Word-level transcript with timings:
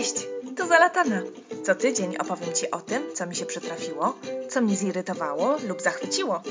Cześć, 0.00 0.26
tu 0.56 0.66
Zalatana. 0.66 1.22
Co 1.64 1.74
tydzień 1.74 2.16
opowiem 2.16 2.54
Ci 2.54 2.70
o 2.70 2.80
tym, 2.80 3.02
co 3.14 3.26
mi 3.26 3.36
się 3.36 3.46
przytrafiło, 3.46 4.18
co 4.50 4.60
mnie 4.60 4.76
zirytowało 4.76 5.56
lub 5.68 5.82
zachwyciło. 5.82 6.42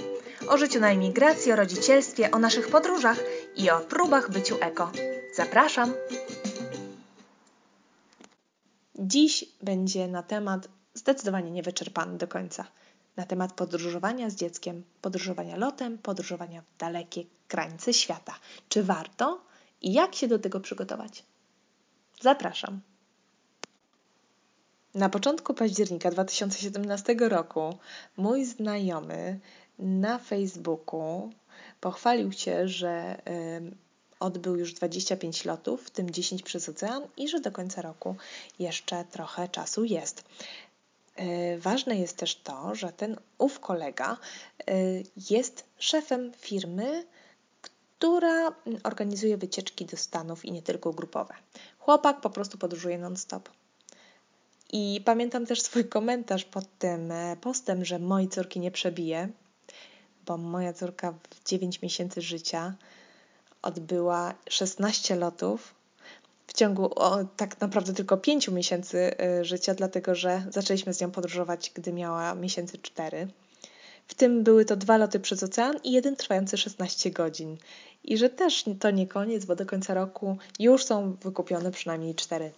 O 0.49 0.57
życiu 0.57 0.79
na 0.79 0.91
emigracji, 0.91 1.51
o 1.51 1.55
rodzicielstwie, 1.55 2.31
o 2.31 2.39
naszych 2.39 2.67
podróżach 2.67 3.17
i 3.55 3.69
o 3.69 3.79
próbach 3.79 4.31
byciu 4.31 4.57
eko. 4.61 4.91
Zapraszam! 5.35 5.93
Dziś 8.95 9.45
będzie 9.61 10.07
na 10.07 10.23
temat 10.23 10.67
zdecydowanie 10.93 11.51
niewyczerpany 11.51 12.17
do 12.17 12.27
końca. 12.27 12.65
Na 13.15 13.25
temat 13.25 13.53
podróżowania 13.53 14.29
z 14.29 14.35
dzieckiem, 14.35 14.83
podróżowania 15.01 15.57
lotem, 15.57 15.97
podróżowania 15.97 16.61
w 16.61 16.77
dalekie 16.77 17.23
krańce 17.47 17.93
świata. 17.93 18.35
Czy 18.69 18.83
warto 18.83 19.41
i 19.81 19.93
jak 19.93 20.15
się 20.15 20.27
do 20.27 20.39
tego 20.39 20.59
przygotować? 20.59 21.23
Zapraszam. 22.21 22.81
Na 24.93 25.09
początku 25.09 25.53
października 25.53 26.11
2017 26.11 27.15
roku 27.19 27.77
mój 28.17 28.45
znajomy 28.45 29.39
na 29.79 30.19
Facebooku 30.19 31.29
pochwalił 31.81 32.31
się, 32.31 32.67
że 32.67 33.21
odbył 34.19 34.55
już 34.55 34.73
25 34.73 35.45
lotów, 35.45 35.83
w 35.83 35.89
tym 35.89 36.11
10 36.11 36.43
przez 36.43 36.69
ocean 36.69 37.07
i 37.17 37.27
że 37.27 37.39
do 37.39 37.51
końca 37.51 37.81
roku 37.81 38.15
jeszcze 38.59 39.05
trochę 39.11 39.47
czasu 39.47 39.83
jest. 39.83 40.23
E, 41.15 41.57
ważne 41.57 41.95
jest 41.95 42.17
też 42.17 42.35
to, 42.35 42.75
że 42.75 42.91
ten 42.91 43.17
ów 43.37 43.59
kolega 43.59 44.17
e, 44.67 44.73
jest 45.29 45.63
szefem 45.77 46.31
firmy, 46.37 47.05
która 47.61 48.55
organizuje 48.83 49.37
wycieczki 49.37 49.85
do 49.85 49.97
Stanów 49.97 50.45
i 50.45 50.51
nie 50.51 50.61
tylko 50.61 50.93
grupowe. 50.93 51.33
Chłopak 51.79 52.21
po 52.21 52.29
prostu 52.29 52.57
podróżuje 52.57 52.97
non-stop. 52.97 53.49
I 54.73 55.01
pamiętam 55.05 55.45
też 55.45 55.61
swój 55.61 55.85
komentarz 55.85 56.45
pod 56.45 56.65
tym 56.79 57.11
e, 57.11 57.37
postem, 57.41 57.85
że 57.85 57.99
mojej 57.99 58.29
córki 58.29 58.59
nie 58.59 58.71
przebije, 58.71 59.29
bo 60.25 60.37
moja 60.37 60.73
córka 60.73 61.11
w 61.11 61.49
9 61.49 61.81
miesięcy 61.81 62.21
życia 62.21 62.73
odbyła 63.61 64.33
16 64.49 65.15
lotów 65.15 65.73
w 66.47 66.53
ciągu 66.53 66.99
o, 66.99 67.23
tak 67.37 67.61
naprawdę 67.61 67.93
tylko 67.93 68.17
5 68.17 68.47
miesięcy 68.47 69.17
e, 69.19 69.45
życia, 69.45 69.73
dlatego 69.73 70.15
że 70.15 70.45
zaczęliśmy 70.49 70.93
z 70.93 71.01
nią 71.01 71.11
podróżować, 71.11 71.71
gdy 71.75 71.93
miała 71.93 72.35
miesięcy 72.35 72.77
4. 72.77 73.27
W 74.07 74.13
tym 74.13 74.43
były 74.43 74.65
to 74.65 74.75
dwa 74.75 74.97
loty 74.97 75.19
przez 75.19 75.43
ocean 75.43 75.79
i 75.83 75.91
jeden 75.91 76.15
trwający 76.15 76.57
16 76.57 77.11
godzin. 77.11 77.57
I 78.03 78.17
że 78.17 78.29
też 78.29 78.65
to 78.79 78.91
nie 78.91 79.07
koniec, 79.07 79.45
bo 79.45 79.55
do 79.55 79.65
końca 79.65 79.93
roku 79.93 80.37
już 80.59 80.85
są 80.85 81.13
wykupione 81.23 81.71
przynajmniej 81.71 82.15
cztery 82.15 82.51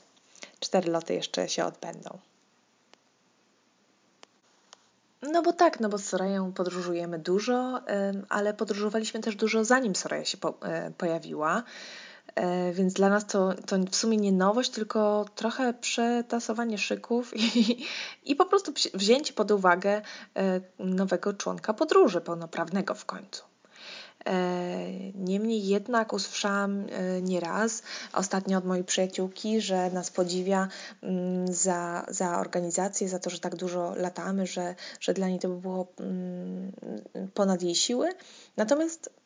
cztery 0.62 0.92
loty 0.92 1.14
jeszcze 1.14 1.50
się 1.50 1.66
odbędą. 1.66 2.20
No 5.22 5.42
bo 5.42 5.54
tak, 5.54 5.80
no 5.80 5.90
bo 5.90 5.98
z 5.98 6.06
Sorają 6.06 6.54
podróżujemy 6.54 7.20
dużo, 7.20 7.82
ale 8.30 8.54
podróżowaliśmy 8.54 9.20
też 9.20 9.36
dużo 9.36 9.64
zanim 9.64 9.96
Soraja 9.96 10.26
się 10.26 10.38
e, 10.62 10.92
pojawiła. 10.92 11.64
E, 12.36 12.72
więc 12.74 12.94
dla 12.94 13.10
nas 13.10 13.26
to, 13.26 13.54
to 13.54 13.78
w 13.92 13.96
sumie 13.96 14.18
nie 14.18 14.32
nowość, 14.32 14.70
tylko 14.70 15.26
trochę 15.36 15.74
przetasowanie 15.74 16.78
szyków 16.78 17.32
i, 17.38 17.86
i 18.26 18.36
po 18.36 18.46
prostu 18.46 18.74
wzięcie 18.94 19.34
pod 19.34 19.52
uwagę 19.52 20.02
e, 20.36 20.62
nowego 20.80 21.34
członka 21.34 21.74
podróży, 21.74 22.22
pełnoprawnego 22.22 22.96
w 22.96 23.06
końcu. 23.06 23.51
E, 24.26 25.12
niemniej 25.16 25.68
jednak 25.68 26.14
usłyszałam 26.14 26.86
e, 26.90 27.22
nieraz, 27.22 27.84
ostatnio 28.14 28.58
od 28.58 28.66
mojej 28.66 28.84
przyjaciółki, 28.84 29.62
że 29.62 29.92
nas 29.92 30.12
podziwia 30.12 30.68
mm, 31.02 31.54
za, 31.54 32.06
za 32.10 32.40
organizację, 32.40 33.10
za 33.10 33.20
to, 33.20 33.30
że 33.30 33.40
tak 33.40 33.56
dużo 33.56 33.94
latamy, 33.96 34.48
że, 34.48 34.76
że 35.00 35.14
dla 35.14 35.28
niej 35.28 35.40
to 35.40 35.48
by 35.50 35.56
było 35.56 35.88
mm, 36.00 36.72
ponad 37.34 37.62
jej 37.62 37.76
siły. 37.76 38.10
Natomiast 38.58 39.21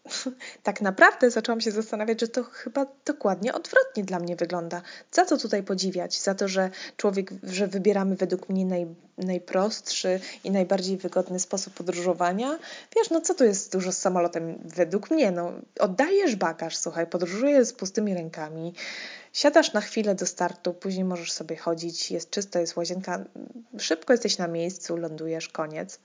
tak 0.63 0.81
naprawdę 0.81 1.31
zaczęłam 1.31 1.61
się 1.61 1.71
zastanawiać, 1.71 2.21
że 2.21 2.27
to 2.27 2.43
chyba 2.43 2.85
dokładnie 3.05 3.53
odwrotnie 3.53 4.03
dla 4.03 4.19
mnie 4.19 4.35
wygląda. 4.35 4.81
Za 5.11 5.25
co 5.25 5.37
tutaj 5.37 5.63
podziwiać? 5.63 6.21
Za 6.21 6.35
to, 6.35 6.47
że 6.47 6.69
człowiek, 6.97 7.31
że 7.43 7.67
wybieramy 7.67 8.15
według 8.15 8.49
mnie 8.49 8.65
naj, 8.65 8.87
najprostszy 9.17 10.19
i 10.43 10.51
najbardziej 10.51 10.97
wygodny 10.97 11.39
sposób 11.39 11.73
podróżowania. 11.73 12.59
Wiesz, 12.95 13.09
no 13.09 13.21
co 13.21 13.33
tu 13.33 13.43
jest 13.43 13.71
dużo 13.71 13.91
z 13.91 13.97
samolotem? 13.97 14.59
Według 14.65 15.11
mnie, 15.11 15.31
no 15.31 15.51
oddajesz 15.79 16.35
bagaż, 16.35 16.77
słuchaj, 16.77 17.07
podróżujesz 17.07 17.67
z 17.67 17.73
pustymi 17.73 18.13
rękami, 18.13 18.73
siadasz 19.33 19.73
na 19.73 19.81
chwilę 19.81 20.15
do 20.15 20.25
startu, 20.25 20.73
później 20.73 21.05
możesz 21.05 21.31
sobie 21.31 21.57
chodzić, 21.57 22.11
jest 22.11 22.29
czysto, 22.29 22.59
jest 22.59 22.75
łazienka, 22.75 23.23
szybko 23.77 24.13
jesteś 24.13 24.37
na 24.37 24.47
miejscu, 24.47 24.97
lądujesz, 24.97 25.49
koniec. 25.49 25.99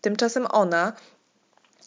Tymczasem 0.00 0.46
ona 0.50 0.92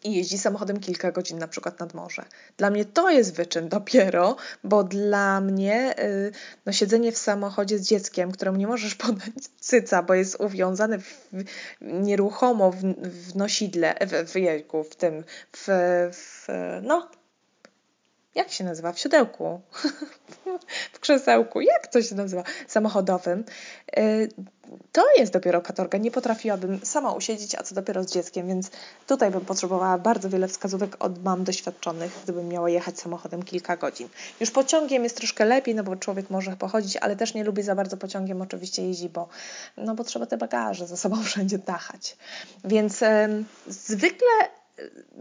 i 0.04 0.16
jeździ 0.16 0.38
samochodem 0.38 0.80
kilka 0.80 1.12
godzin 1.12 1.38
na 1.38 1.48
przykład 1.48 1.80
nad 1.80 1.94
morze. 1.94 2.26
Dla 2.58 2.70
mnie 2.70 2.86
to 2.86 3.10
jest 3.10 3.36
wyczyn 3.36 3.70
dopiero, 3.70 4.36
bo 4.64 4.84
dla 4.84 5.42
mnie 5.42 6.00
y, 6.00 6.32
no, 6.66 6.72
siedzenie 6.72 7.12
w 7.12 7.18
samochodzie 7.18 7.80
z 7.80 7.88
dzieckiem, 7.88 8.32
któremu 8.32 8.58
nie 8.58 8.68
możesz 8.68 8.96
podać 9.06 9.34
cyca, 9.60 10.04
bo 10.04 10.14
jest 10.14 10.40
uwiązane 10.40 11.00
w, 11.00 11.30
nieruchomo 11.82 12.72
w, 12.72 12.82
w 13.02 13.36
nosidle, 13.36 13.96
w, 14.02 14.32
w 14.32 14.36
jejku, 14.36 14.84
w 14.84 14.96
tym, 14.96 15.24
w, 15.52 15.68
w 16.12 16.48
no, 16.82 17.10
jak 18.36 18.52
się 18.52 18.64
nazywa? 18.64 18.94
W 18.94 19.00
siodełku, 19.00 19.62
w 20.94 21.00
krzesełku, 21.00 21.62
jak 21.62 21.88
to 21.88 22.02
się 22.02 22.16
nazywa? 22.16 22.44
Samochodowym. 22.68 23.44
Y, 23.98 24.30
to 24.92 25.04
jest 25.18 25.34
dopiero 25.34 25.62
katorga. 25.62 25.98
Nie 25.98 26.12
potrafiłabym 26.12 26.80
sama 26.84 27.12
usiedzieć, 27.12 27.56
a 27.56 27.64
co 27.64 27.76
dopiero 27.76 28.04
z 28.04 28.12
dzieckiem, 28.12 28.48
więc 28.48 28.72
tutaj 29.08 29.32
bym 29.32 29.42
potrzebowała 29.42 29.98
bardzo 29.98 30.30
wiele 30.30 30.48
wskazówek 30.48 30.96
od 31.00 31.24
mam 31.24 31.44
doświadczonych, 31.44 32.20
gdybym 32.24 32.48
miała 32.48 32.70
jechać 32.70 33.00
samochodem 33.00 33.44
kilka 33.44 33.78
godzin. 33.78 34.10
Już 34.40 34.52
pociągiem 34.52 35.04
jest 35.04 35.18
troszkę 35.18 35.46
lepiej, 35.46 35.76
no 35.76 35.84
bo 35.84 35.96
człowiek 35.96 36.30
może 36.30 36.58
pochodzić, 36.58 36.98
ale 36.98 37.16
też 37.16 37.34
nie 37.34 37.44
lubi 37.44 37.64
za 37.64 37.76
bardzo 37.76 37.98
pociągiem 37.98 38.42
oczywiście 38.42 38.88
jeździ, 38.88 39.10
bo, 39.10 39.28
no 39.78 39.96
bo 39.96 40.04
trzeba 40.04 40.26
te 40.26 40.38
bagaże 40.38 40.88
ze 40.88 40.98
sobą 40.98 41.24
wszędzie 41.24 41.58
dachać. 41.58 42.18
Więc 42.64 43.04
zwykle 43.68 44.28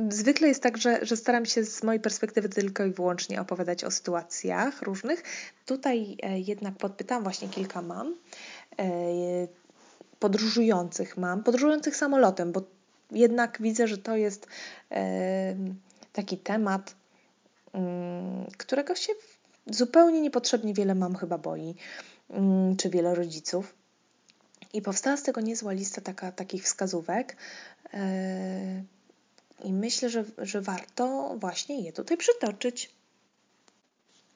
zwykle 0.08 0.48
jest 0.48 0.62
tak, 0.62 0.78
że, 0.78 0.98
że 1.06 1.16
staram 1.16 1.46
się 1.46 1.64
z 1.64 1.82
mojej 1.82 2.00
perspektywy 2.00 2.48
tylko 2.48 2.84
i 2.84 2.90
wyłącznie 2.90 3.40
opowiadać 3.40 3.84
o 3.84 3.90
sytuacjach 3.90 4.82
różnych. 4.82 5.22
Tutaj 5.66 6.16
e, 6.22 6.40
jednak 6.40 6.74
podpytałam 6.74 7.22
właśnie 7.22 7.48
kilka 7.48 7.82
mam, 7.82 8.14
e, 8.78 8.84
podróżujących 10.18 11.16
mam, 11.16 11.42
podróżujących 11.42 11.96
samolotem, 11.96 12.52
bo 12.52 12.62
jednak 13.10 13.58
widzę, 13.60 13.88
że 13.88 13.98
to 13.98 14.16
jest 14.16 14.46
e, 14.90 15.56
taki 16.12 16.38
temat, 16.38 16.94
mm, 17.72 18.46
którego 18.58 18.94
się 18.94 19.12
zupełnie 19.66 20.20
niepotrzebnie 20.20 20.74
wiele 20.74 20.94
mam 20.94 21.16
chyba 21.16 21.38
boi, 21.38 21.74
mm, 22.30 22.76
czy 22.76 22.90
wiele 22.90 23.14
rodziców. 23.14 23.74
I 24.72 24.82
powstała 24.82 25.16
z 25.16 25.22
tego 25.22 25.40
niezła 25.40 25.72
lista 25.72 26.00
taka, 26.00 26.32
takich 26.32 26.64
wskazówek, 26.64 27.36
i 29.64 29.72
myślę, 29.72 30.10
że, 30.10 30.24
że 30.38 30.60
warto 30.60 31.34
właśnie 31.38 31.80
je 31.80 31.92
tutaj 31.92 32.16
przytoczyć. 32.16 32.90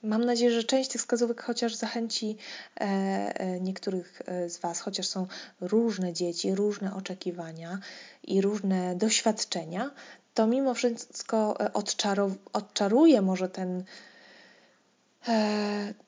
Mam 0.02 0.24
nadzieję, 0.24 0.50
że 0.50 0.64
część 0.64 0.90
tych 0.90 1.00
wskazówek 1.00 1.42
chociaż 1.42 1.74
zachęci 1.74 2.36
e, 2.80 2.84
e, 2.84 3.60
niektórych 3.60 4.22
e, 4.26 4.50
z 4.50 4.58
Was, 4.58 4.80
chociaż 4.80 5.06
są 5.06 5.26
różne 5.60 6.12
dzieci, 6.12 6.54
różne 6.54 6.94
oczekiwania 6.94 7.78
i 8.22 8.40
różne 8.40 8.96
doświadczenia, 8.96 9.90
to 10.34 10.46
mimo 10.46 10.74
wszystko 10.74 11.58
odczaru, 11.72 12.36
odczaruje 12.52 13.22
może 13.22 13.48
ten 13.48 13.84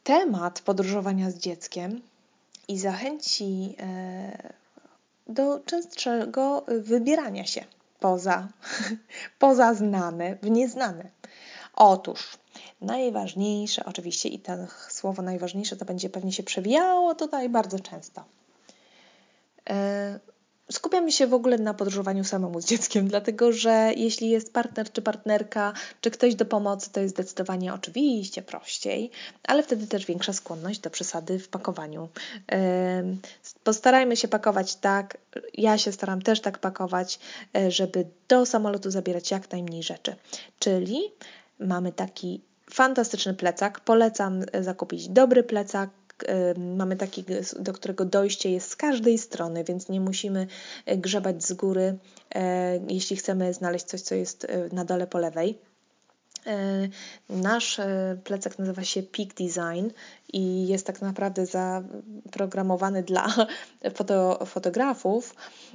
temat 0.04 0.60
podróżowania 0.60 1.30
z 1.30 1.38
dzieckiem 1.38 2.00
i 2.68 2.78
zachęci 2.78 3.76
do 5.26 5.60
częstszego 5.66 6.64
wybierania 6.68 7.46
się 7.46 7.64
poza, 8.00 8.48
poza 9.38 9.74
znane, 9.74 10.36
w 10.42 10.50
nieznane. 10.50 11.10
Otóż 11.74 12.38
najważniejsze, 12.80 13.84
oczywiście, 13.84 14.28
i 14.28 14.38
to 14.38 14.52
słowo 14.88 15.22
najważniejsze 15.22 15.76
to 15.76 15.84
będzie 15.84 16.10
pewnie 16.10 16.32
się 16.32 16.42
przewijało 16.42 17.14
tutaj 17.14 17.48
bardzo 17.48 17.78
często. 17.80 18.24
E, 20.70 20.72
skupiamy 20.72 21.12
się 21.12 21.26
w 21.26 21.34
ogóle 21.34 21.58
na 21.58 21.74
podróżowaniu 21.74 22.24
samemu 22.24 22.60
z 22.60 22.64
dzieckiem, 22.64 23.08
dlatego 23.08 23.52
że 23.52 23.92
jeśli 23.96 24.30
jest 24.30 24.52
partner 24.52 24.92
czy 24.92 25.02
partnerka, 25.02 25.72
czy 26.00 26.10
ktoś 26.10 26.34
do 26.34 26.44
pomocy, 26.44 26.92
to 26.92 27.00
jest 27.00 27.14
zdecydowanie 27.14 27.74
oczywiście 27.74 28.42
prościej, 28.42 29.10
ale 29.44 29.62
wtedy 29.62 29.86
też 29.86 30.06
większa 30.06 30.32
skłonność 30.32 30.80
do 30.80 30.90
przesady 30.90 31.38
w 31.38 31.48
pakowaniu. 31.48 32.08
Postarajmy 33.64 34.16
się 34.16 34.28
pakować 34.28 34.76
tak, 34.76 35.18
ja 35.54 35.78
się 35.78 35.92
staram 35.92 36.22
też 36.22 36.40
tak 36.40 36.58
pakować, 36.58 37.18
e, 37.56 37.70
żeby 37.70 38.06
do 38.28 38.46
samolotu 38.46 38.90
zabierać 38.90 39.30
jak 39.30 39.52
najmniej 39.52 39.82
rzeczy. 39.82 40.16
Czyli 40.58 41.00
mamy 41.58 41.92
taki 41.92 42.40
fantastyczny 42.70 43.34
plecak. 43.34 43.80
Polecam 43.80 44.42
zakupić 44.60 45.08
dobry 45.08 45.42
plecak, 45.42 45.90
mamy 46.58 46.96
taki, 46.96 47.24
do 47.58 47.72
którego 47.72 48.04
dojście 48.04 48.50
jest 48.50 48.70
z 48.70 48.76
każdej 48.76 49.18
strony, 49.18 49.64
więc 49.64 49.88
nie 49.88 50.00
musimy 50.00 50.46
grzebać 50.86 51.44
z 51.44 51.52
góry, 51.52 51.98
jeśli 52.88 53.16
chcemy 53.16 53.54
znaleźć 53.54 53.84
coś, 53.84 54.00
co 54.00 54.14
jest 54.14 54.46
na 54.72 54.84
dole 54.84 55.06
po 55.06 55.18
lewej. 55.18 55.58
E, 56.46 56.88
nasz 57.28 57.78
e, 57.78 58.18
plecak 58.24 58.58
nazywa 58.58 58.84
się 58.84 59.02
Peak 59.02 59.28
Design 59.34 59.88
i 60.32 60.66
jest 60.66 60.86
tak 60.86 61.02
naprawdę 61.02 61.46
zaprogramowany 61.46 63.02
dla 63.02 63.28
foto, 63.96 64.46
fotografów, 64.46 65.34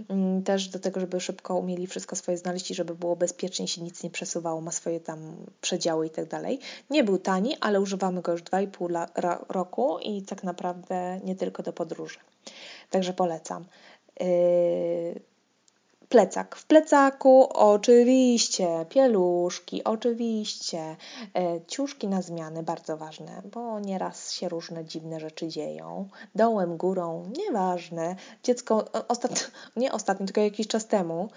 mm, 0.10 0.44
też 0.44 0.68
do 0.68 0.80
tego, 0.80 1.00
żeby 1.00 1.20
szybko 1.20 1.56
umieli 1.56 1.88
wszystko 1.88 2.16
swoje 2.16 2.38
znaleźć 2.38 2.72
i 2.72 2.76
żeby 2.76 2.96
było 2.96 3.16
bezpiecznie, 3.16 3.68
się 3.68 3.82
nic 3.82 4.04
nie 4.04 4.10
przesuwało, 4.10 4.62
ma 4.62 4.72
swoje 4.72 5.00
tam 5.00 5.36
przedziały 5.62 6.08
i 6.08 6.10
tak 6.10 6.28
dalej. 6.28 6.60
Nie 6.90 7.04
był 7.04 7.18
tani, 7.18 7.58
ale 7.62 7.82
używamy 7.82 8.22
go 8.22 8.32
już 8.32 8.44
2,5 8.44 9.38
roku 9.50 10.00
i 10.00 10.22
tak 10.22 10.44
naprawdę 10.44 11.20
nie 11.24 11.36
tylko 11.36 11.64
do 11.64 11.74
podróży. 11.74 12.20
Także 12.90 13.14
polecam. 13.14 13.66
Yy, 14.20 15.35
Plecak. 16.10 16.56
W 16.56 16.66
plecaku 16.66 17.48
oczywiście 17.54 18.86
pieluszki, 18.90 19.84
oczywiście 19.84 20.96
e, 21.36 21.62
ciuszki 21.68 22.08
na 22.08 22.22
zmiany, 22.22 22.64
bardzo 22.64 22.98
ważne, 22.98 23.42
bo 23.52 23.80
nieraz 23.80 24.32
się 24.32 24.50
różne 24.50 24.86
dziwne 24.86 25.20
rzeczy 25.20 25.48
dzieją. 25.48 26.10
Dołem, 26.36 26.78
górą, 26.78 27.32
nieważne. 27.38 28.16
Dziecko, 28.44 28.86
ostatnio, 29.08 29.48
nie 29.76 29.92
ostatnio, 29.92 30.26
tylko 30.26 30.42
jakiś 30.42 30.68
czas 30.68 30.88
temu 30.88 31.30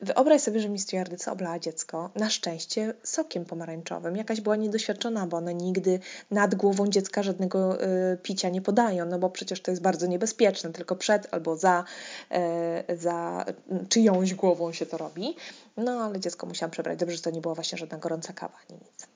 Wyobraź 0.00 0.42
sobie, 0.42 0.60
że 0.60 0.68
mi 0.68 0.78
stewardessa 0.78 1.32
oblała 1.32 1.58
dziecko, 1.58 2.10
na 2.14 2.30
szczęście 2.30 2.94
sokiem 3.02 3.44
pomarańczowym. 3.44 4.16
Jakaś 4.16 4.40
była 4.40 4.56
niedoświadczona, 4.56 5.26
bo 5.26 5.36
one 5.36 5.54
nigdy 5.54 6.00
nad 6.30 6.54
głową 6.54 6.86
dziecka 6.86 7.22
żadnego 7.22 7.84
y, 7.84 8.16
picia 8.22 8.48
nie 8.48 8.62
podają, 8.62 9.06
no 9.06 9.18
bo 9.18 9.30
przecież 9.30 9.60
to 9.60 9.70
jest 9.70 9.82
bardzo 9.82 10.06
niebezpieczne, 10.06 10.72
tylko 10.72 10.96
przed 10.96 11.28
albo 11.30 11.56
za, 11.56 11.84
y, 12.88 12.96
za 12.96 13.44
czyjąś 13.88 14.34
głową 14.34 14.72
się 14.72 14.86
to 14.86 14.98
robi. 14.98 15.36
No 15.76 15.92
ale 15.92 16.20
dziecko 16.20 16.46
musiałam 16.46 16.70
przebrać. 16.70 16.98
Dobrze, 16.98 17.16
że 17.16 17.22
to 17.22 17.30
nie 17.30 17.40
była 17.40 17.54
właśnie 17.54 17.78
żadna 17.78 17.98
gorąca 17.98 18.32
kawa, 18.32 18.54
ani 18.70 18.78
nic. 18.78 19.06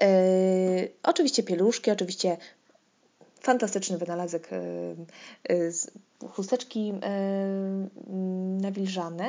Yy, 0.00 0.92
oczywiście 1.02 1.42
pieluszki, 1.42 1.90
oczywiście 1.90 2.36
fantastyczny 3.42 3.98
wynalazek 3.98 4.48
yy, 5.48 5.72
chusteczki 6.28 6.86
yy, 6.88 6.94
nawilżane. 8.60 9.28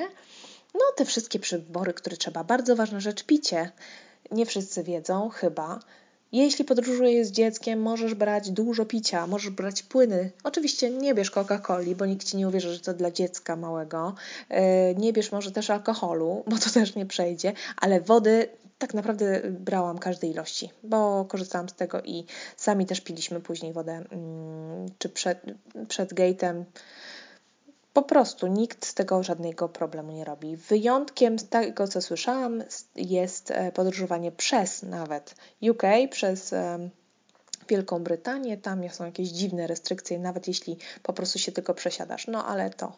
No, 0.74 0.82
te 0.96 1.06
wszystkie 1.06 1.40
przybory, 1.40 1.94
które 1.94 2.18
trzeba. 2.18 2.44
Bardzo 2.44 2.76
ważna 2.76 3.00
rzecz, 3.00 3.24
picie. 3.24 3.72
Nie 4.32 4.46
wszyscy 4.46 4.84
wiedzą, 4.84 5.30
chyba. 5.30 5.80
Jeśli 6.34 6.66
podróżujesz 6.66 7.28
z 7.28 7.32
dzieckiem, 7.32 7.82
możesz 7.82 8.14
brać 8.14 8.52
dużo 8.52 8.86
picia, 8.86 9.28
możesz 9.28 9.52
brać 9.52 9.84
płyny. 9.84 10.32
Oczywiście 10.44 10.90
nie 10.90 11.14
bierz 11.14 11.32
Coca-Coli, 11.32 11.96
bo 11.96 12.06
nikt 12.06 12.28
ci 12.28 12.38
nie 12.38 12.48
uwierzy, 12.48 12.74
że 12.74 12.80
to 12.80 12.94
dla 12.94 13.12
dziecka 13.12 13.56
małego. 13.56 14.16
Nie 14.98 15.14
bierz 15.14 15.32
może 15.32 15.52
też 15.52 15.70
alkoholu, 15.70 16.44
bo 16.48 16.58
to 16.58 16.70
też 16.70 16.96
nie 16.96 17.06
przejdzie, 17.06 17.54
ale 17.78 18.02
wody 18.02 18.48
tak 18.78 18.94
naprawdę 18.94 19.42
brałam 19.50 20.00
każdej 20.00 20.32
ilości, 20.32 20.70
bo 20.84 21.26
korzystałam 21.26 21.70
z 21.70 21.74
tego 21.74 22.02
i 22.02 22.26
sami 22.58 22.86
też 22.86 23.02
piliśmy 23.02 23.40
później 23.40 23.74
wodę, 23.74 24.04
mm, 24.12 24.86
czy 24.98 25.10
przed, 25.10 25.42
przed 25.88 26.14
gate'em. 26.14 26.64
Po 27.94 28.02
prostu 28.02 28.48
nikt 28.48 28.86
z 28.86 28.94
tego 28.94 29.24
żadnego 29.24 29.70
problemu 29.70 30.12
nie 30.12 30.26
robi. 30.26 30.58
Wyjątkiem 30.58 31.40
z 31.40 31.50
tego, 31.50 31.88
co 31.88 32.02
słyszałam, 32.02 32.64
jest 32.96 33.52
e, 33.52 33.72
podróżowanie 33.72 34.32
przez 34.32 34.84
nawet 34.84 35.36
UK, 35.62 35.84
przez 36.10 36.54
Wielką 37.68 38.04
Brytanię. 38.04 38.58
Tam 38.58 38.90
są 38.90 39.06
jakieś 39.06 39.30
dziwne 39.30 39.68
restrykcje, 39.68 40.20
nawet 40.20 40.48
jeśli 40.48 40.78
po 41.04 41.14
prostu 41.14 41.40
się 41.40 41.52
tylko 41.52 41.74
przesiadasz. 41.74 42.28
No 42.28 42.46
ale 42.46 42.70
to 42.70 42.98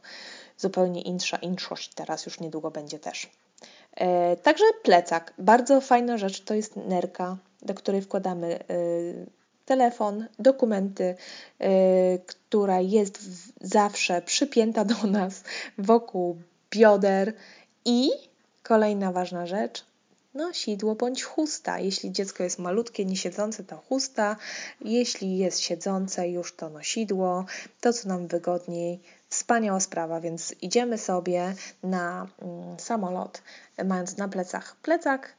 zupełnie 0.58 1.02
insza 1.02 1.38
inszość 1.38 1.94
teraz 1.94 2.26
już 2.26 2.40
niedługo 2.40 2.72
będzie 2.72 3.00
też. 3.00 3.30
E, 3.96 4.36
także 4.36 4.64
plecak. 4.84 5.34
Bardzo 5.38 5.82
fajna 5.82 6.18
rzecz 6.18 6.44
to 6.44 6.54
jest 6.54 6.76
nerka, 6.76 7.38
do 7.62 7.74
której 7.74 8.02
wkładamy 8.02 8.60
e, 8.60 8.66
telefon, 9.66 10.28
dokumenty, 10.40 11.16
e, 11.60 11.70
która 12.18 12.80
jest 12.80 13.20
zawsze 13.62 14.22
przypięta 14.22 14.86
do 14.86 15.08
nas 15.08 15.44
wokół 15.78 16.42
bioder 16.70 17.34
i 17.86 18.10
kolejna 18.64 19.12
ważna 19.12 19.46
rzecz, 19.46 19.86
no, 20.36 20.54
sidło 20.54 20.96
bądź 20.96 21.24
chusta. 21.24 21.80
Jeśli 21.80 22.12
dziecko 22.12 22.44
jest 22.44 22.60
malutkie, 22.60 23.06
nie 23.06 23.18
siedzące, 23.18 23.64
to 23.64 23.78
chusta. 23.78 24.36
Jeśli 24.82 25.38
jest 25.38 25.60
siedzące, 25.60 26.30
już 26.30 26.56
to 26.56 26.70
nosidło. 26.70 27.46
To, 27.82 27.94
co 27.94 28.08
nam 28.08 28.28
wygodniej. 28.28 29.00
Wspaniała 29.30 29.80
sprawa, 29.80 30.22
więc 30.22 30.56
idziemy 30.62 30.98
sobie 30.98 31.56
na 31.84 32.28
mm, 32.42 32.80
samolot, 32.80 33.42
mając 33.86 34.18
na 34.18 34.28
plecach 34.28 34.76
plecak, 34.76 35.36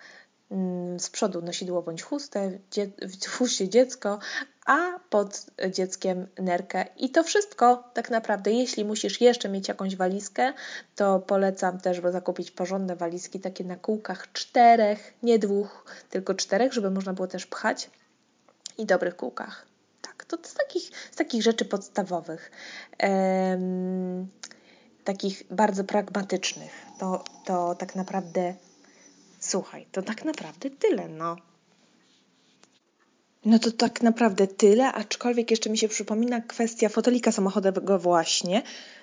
z 0.99 1.11
przodu 1.11 1.43
nosidło 1.43 1.83
bądź 1.83 2.03
chustę, 2.03 2.59
w 3.03 3.27
chuście 3.31 3.69
dziecko, 3.69 4.19
a 4.67 4.99
pod 5.11 5.47
dzieckiem 5.71 6.27
nerkę. 6.39 6.85
I 6.97 7.11
to 7.11 7.25
wszystko 7.25 7.85
tak 7.95 8.11
naprawdę, 8.11 8.53
jeśli 8.53 8.85
musisz 8.85 9.21
jeszcze 9.21 9.49
mieć 9.49 9.69
jakąś 9.69 9.97
walizkę, 9.97 10.53
to 10.97 11.21
polecam 11.21 11.81
też 11.81 12.01
zakupić 12.13 12.51
porządne 12.51 12.97
walizki, 12.97 13.41
takie 13.41 13.65
na 13.65 13.77
kółkach 13.77 14.33
czterech, 14.33 15.15
nie 15.23 15.39
dwóch, 15.39 15.85
tylko 16.11 16.35
czterech, 16.35 16.73
żeby 16.73 16.91
można 16.91 17.13
było 17.13 17.27
też 17.29 17.47
pchać 17.47 17.91
i 18.79 18.87
dobrych 18.87 19.17
kółkach. 19.17 19.67
Tak, 20.03 20.25
to 20.25 20.37
z 20.43 20.55
takich, 20.55 20.91
z 21.13 21.17
takich 21.17 21.43
rzeczy 21.43 21.65
podstawowych, 21.65 22.51
takich 25.05 25.43
bardzo 25.51 25.85
pragmatycznych, 25.85 26.73
to, 27.01 27.25
to 27.45 27.75
tak 27.75 27.97
naprawdę, 27.97 28.55
słuchaj, 29.47 29.87
to 29.93 30.03
tak 30.03 30.25
naprawdę 30.25 30.71
tyle, 30.71 31.09
no. 31.09 31.37
No 33.45 33.59
to 33.59 33.71
tak 33.73 34.03
naprawdę 34.03 34.47
tyle, 34.47 34.93
aczkolwiek 34.93 35.51
jeszcze 35.51 35.71
mi 35.71 35.79
się 35.79 35.89
przypomina 35.89 36.41
kwestia 36.41 36.89
fotelika 36.89 37.33
samochodowego 37.33 37.99
właśnie. 37.99 38.63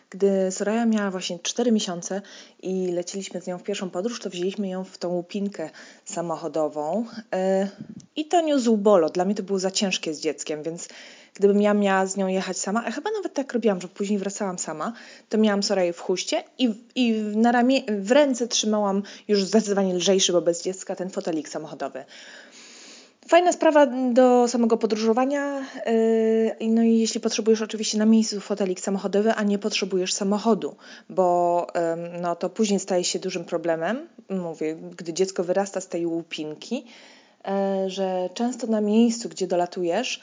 Gdy 0.10 0.52
Soraya 0.52 0.86
miała 0.86 1.12
właśnie 1.12 1.40
4 1.40 1.72
miesiące 1.72 2.22
i 2.62 2.88
leciliśmy 2.88 3.42
z 3.42 3.48
nią 3.48 3.58
w 3.58 3.64
pierwszą 3.64 3.90
podróż, 3.90 4.20
to 4.20 4.30
wzięliśmy 4.30 4.68
ją 4.68 4.84
w 4.84 4.98
tą 4.98 5.10
łupinkę 5.10 5.70
samochodową 6.06 7.06
yy, 7.32 7.68
i 8.16 8.26
to 8.26 8.42
niósł 8.42 8.78
bolo. 8.78 9.10
Dla 9.10 9.26
mnie 9.26 9.36
to 9.36 9.44
było 9.44 9.60
za 9.60 9.72
ciężkie 9.72 10.14
z 10.14 10.20
dzieckiem, 10.20 10.64
więc 10.64 10.88
gdybym 11.34 11.62
ja 11.62 11.74
miała 11.74 12.06
z 12.06 12.18
nią 12.18 12.28
jechać 12.28 12.58
sama, 12.58 12.84
a 12.86 12.92
chyba 12.92 13.12
nawet 13.12 13.34
tak 13.34 13.54
robiłam, 13.54 13.82
że 13.82 13.88
później 13.88 14.20
wracałam 14.20 14.60
sama, 14.60 14.94
to 15.30 15.38
miałam 15.38 15.64
Soraję 15.64 15.94
w 15.94 16.00
chuście 16.00 16.44
i, 16.58 16.74
i 16.96 17.12
na 17.36 17.52
ramię, 17.52 17.82
w 18.00 18.12
ręce 18.12 18.48
trzymałam 18.48 19.04
już 19.28 19.44
zdecydowanie 19.44 19.94
lżejszy 19.94 20.34
wobec 20.34 20.64
dziecka 20.64 20.96
ten 20.96 21.10
fotelik 21.10 21.50
samochodowy. 21.50 22.06
Fajna 23.28 23.52
sprawa 23.52 23.86
do 24.14 24.48
samego 24.48 24.78
podróżowania. 24.78 25.66
Yy, 26.60 26.70
no 26.70 26.84
i 26.84 27.00
jeśli 27.00 27.20
potrzebujesz 27.20 27.62
oczywiście 27.62 27.98
na 27.98 28.06
miejscu 28.06 28.40
fotelik 28.40 28.80
samochodowy, 28.80 29.34
a 29.34 29.44
nie 29.44 29.60
potrzebujesz 29.60 30.14
samochodu, 30.14 30.76
bo 31.10 31.68
no 32.22 32.36
to 32.36 32.50
później 32.50 32.80
staje 32.80 33.04
się 33.04 33.20
dużym 33.20 33.46
problemem. 33.46 34.08
Mówię, 34.30 34.76
gdy 34.76 35.14
dziecko 35.14 35.44
wyrasta 35.44 35.82
z 35.82 35.88
tej 35.88 36.06
łupinki, 36.06 36.86
yy, 37.46 37.90
że 37.90 38.30
często 38.34 38.68
na 38.68 38.82
miejscu, 38.82 39.30
gdzie 39.30 39.48
dolatujesz, 39.48 40.22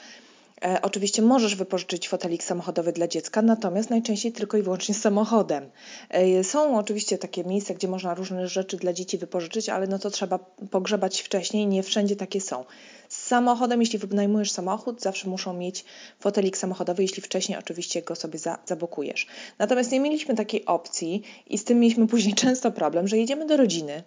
oczywiście 0.81 1.21
możesz 1.21 1.55
wypożyczyć 1.55 2.09
fotelik 2.09 2.43
samochodowy 2.43 2.91
dla 2.91 3.07
dziecka, 3.07 3.41
natomiast 3.41 3.89
najczęściej 3.89 4.31
tylko 4.31 4.57
i 4.57 4.61
wyłącznie 4.61 4.95
samochodem. 4.95 5.69
E, 6.09 6.43
są 6.43 6.77
oczywiście 6.77 7.17
takie 7.17 7.43
miejsca, 7.43 7.73
gdzie 7.73 7.87
można 7.87 8.13
różne 8.13 8.47
rzeczy 8.47 8.77
dla 8.77 8.93
dzieci 8.93 9.17
wypożyczyć, 9.17 9.69
ale 9.69 9.87
no 9.87 9.99
to 9.99 10.09
trzeba 10.09 10.39
pogrzebać 10.71 11.21
wcześniej, 11.21 11.67
nie 11.67 11.83
wszędzie 11.83 12.15
takie 12.15 12.41
są. 12.41 12.65
Z 13.09 13.17
samochodem, 13.17 13.79
jeśli 13.79 13.99
wynajmujesz 13.99 14.51
samochód, 14.51 15.01
zawsze 15.01 15.29
muszą 15.29 15.53
mieć 15.53 15.85
fotelik 16.19 16.57
samochodowy, 16.57 17.01
jeśli 17.01 17.21
wcześniej 17.21 17.57
oczywiście 17.57 18.01
go 18.01 18.15
sobie 18.15 18.39
za, 18.39 18.59
zabokujesz. 18.65 19.27
Natomiast 19.59 19.91
nie 19.91 19.99
mieliśmy 19.99 20.35
takiej 20.35 20.65
opcji 20.65 21.23
i 21.47 21.57
z 21.57 21.63
tym 21.63 21.79
mieliśmy 21.79 22.07
później 22.07 22.33
często 22.43 22.71
problem, 22.71 23.07
że 23.07 23.17
jedziemy 23.17 23.45
do 23.45 23.57
rodziny, 23.57 24.03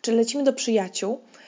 czy 0.00 0.12
lecimy 0.12 0.44
do 0.44 0.52
przyjaciół, 0.52 1.20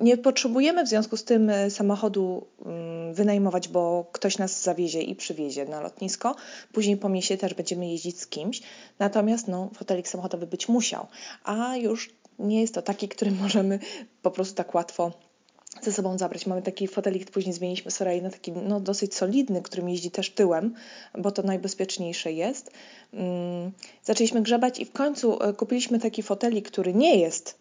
nie 0.00 0.16
potrzebujemy 0.16 0.84
w 0.84 0.88
związku 0.88 1.16
z 1.16 1.24
tym 1.24 1.50
e, 1.50 1.70
samochodu 1.70 2.46
mm, 2.66 3.14
wynajmować, 3.14 3.68
bo 3.68 4.06
ktoś 4.12 4.38
nas 4.38 4.62
zawiezie 4.62 5.02
i 5.02 5.16
przywiezie 5.16 5.64
na 5.64 5.80
lotnisko. 5.80 6.36
Później 6.72 6.96
po 6.96 7.08
mieście 7.08 7.38
też 7.38 7.54
będziemy 7.54 7.88
jeździć 7.88 8.20
z 8.20 8.26
kimś. 8.26 8.62
Natomiast 8.98 9.48
no, 9.48 9.70
fotelik 9.74 10.08
samochodowy 10.08 10.46
być 10.46 10.68
musiał. 10.68 11.06
A 11.44 11.76
już 11.76 12.10
nie 12.38 12.60
jest 12.60 12.74
to 12.74 12.82
taki, 12.82 13.08
który 13.08 13.30
możemy 13.42 13.78
po 14.22 14.30
prostu 14.30 14.54
tak 14.54 14.74
łatwo 14.74 15.12
ze 15.82 15.92
sobą 15.92 16.18
zabrać. 16.18 16.46
Mamy 16.46 16.62
taki 16.62 16.88
fotelik, 16.88 17.30
później 17.30 17.52
zmieniliśmy 17.52 17.90
Soraya 17.90 18.22
na 18.22 18.30
taki 18.30 18.52
no, 18.52 18.80
dosyć 18.80 19.14
solidny, 19.14 19.62
którym 19.62 19.88
jeździ 19.88 20.10
też 20.10 20.30
tyłem, 20.30 20.74
bo 21.18 21.30
to 21.30 21.42
najbezpieczniejsze 21.42 22.32
jest. 22.32 22.70
Mm, 23.12 23.72
zaczęliśmy 24.04 24.42
grzebać 24.42 24.80
i 24.80 24.84
w 24.84 24.92
końcu 24.92 25.42
e, 25.42 25.52
kupiliśmy 25.52 25.98
taki 25.98 26.22
fotelik, 26.22 26.70
który 26.70 26.94
nie 26.94 27.16
jest 27.16 27.58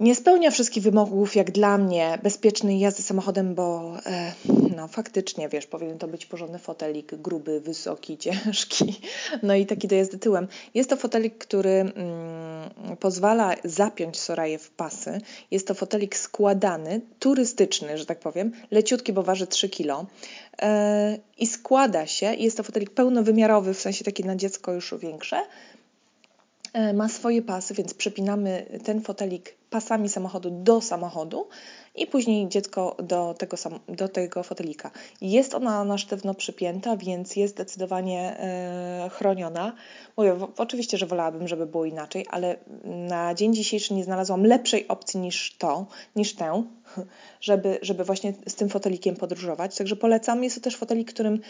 nie 0.00 0.14
spełnia 0.14 0.50
wszystkich 0.50 0.82
wymogów, 0.82 1.36
jak 1.36 1.50
dla 1.50 1.78
mnie, 1.78 2.18
bezpiecznej 2.22 2.78
jazdy 2.80 3.02
samochodem, 3.02 3.54
bo 3.54 3.96
e, 4.06 4.32
no 4.76 4.88
faktycznie, 4.88 5.48
wiesz, 5.48 5.66
powinien 5.66 5.98
to 5.98 6.08
być 6.08 6.26
porządny 6.26 6.58
fotelik, 6.58 7.14
gruby, 7.14 7.60
wysoki, 7.60 8.18
ciężki, 8.24 9.00
no 9.42 9.54
i 9.54 9.66
taki 9.66 9.88
do 9.88 9.96
jazdy 9.96 10.18
tyłem. 10.18 10.48
Jest 10.74 10.90
to 10.90 10.96
fotelik, 10.96 11.38
który 11.38 11.70
mm, 11.70 12.96
pozwala 13.00 13.54
zapiąć 13.64 14.20
Soraję 14.20 14.58
w 14.58 14.70
pasy. 14.70 15.20
Jest 15.50 15.66
to 15.66 15.74
fotelik 15.74 16.16
składany, 16.16 17.00
turystyczny, 17.18 17.98
że 17.98 18.06
tak 18.06 18.20
powiem, 18.20 18.52
leciutki, 18.70 19.12
bo 19.12 19.22
waży 19.22 19.46
3 19.46 19.68
kg 19.68 20.06
e, 20.62 21.18
i 21.38 21.46
składa 21.46 22.06
się, 22.06 22.34
jest 22.34 22.56
to 22.56 22.62
fotelik 22.62 22.90
pełnowymiarowy, 22.90 23.74
w 23.74 23.80
sensie 23.80 24.04
taki 24.04 24.24
na 24.24 24.36
dziecko 24.36 24.72
już 24.72 24.94
większe, 24.98 25.42
e, 26.72 26.92
ma 26.92 27.08
swoje 27.08 27.42
pasy, 27.42 27.74
więc 27.74 27.94
przepinamy 27.94 28.80
ten 28.84 29.00
fotelik 29.00 29.54
pasami 29.74 30.08
samochodu 30.08 30.50
do 30.50 30.80
samochodu 30.80 31.48
i 31.94 32.06
później 32.06 32.48
dziecko 32.48 32.96
do 33.02 33.34
tego, 33.38 33.56
do 33.88 34.08
tego 34.08 34.42
fotelika. 34.42 34.90
Jest 35.20 35.54
ona 35.54 35.84
na 35.84 35.98
sztywno 35.98 36.34
przypięta, 36.34 36.96
więc 36.96 37.36
jest 37.36 37.54
zdecydowanie 37.54 38.38
e, 38.38 39.10
chroniona. 39.12 39.72
Mówię, 40.16 40.36
oczywiście, 40.56 40.98
że 40.98 41.06
wolałabym, 41.06 41.48
żeby 41.48 41.66
było 41.66 41.84
inaczej, 41.84 42.26
ale 42.30 42.56
na 42.84 43.34
dzień 43.34 43.54
dzisiejszy 43.54 43.94
nie 43.94 44.04
znalazłam 44.04 44.44
lepszej 44.44 44.88
opcji 44.88 45.20
niż 45.20 45.56
to, 45.58 45.86
niż 46.16 46.34
tę, 46.34 46.62
żeby, 47.40 47.78
żeby 47.82 48.04
właśnie 48.04 48.32
z 48.48 48.54
tym 48.54 48.68
fotelikiem 48.68 49.16
podróżować. 49.16 49.76
Także 49.76 49.96
polecam. 49.96 50.44
Jest 50.44 50.56
to 50.56 50.62
też 50.62 50.76
fotelik, 50.76 51.12
którym 51.12 51.40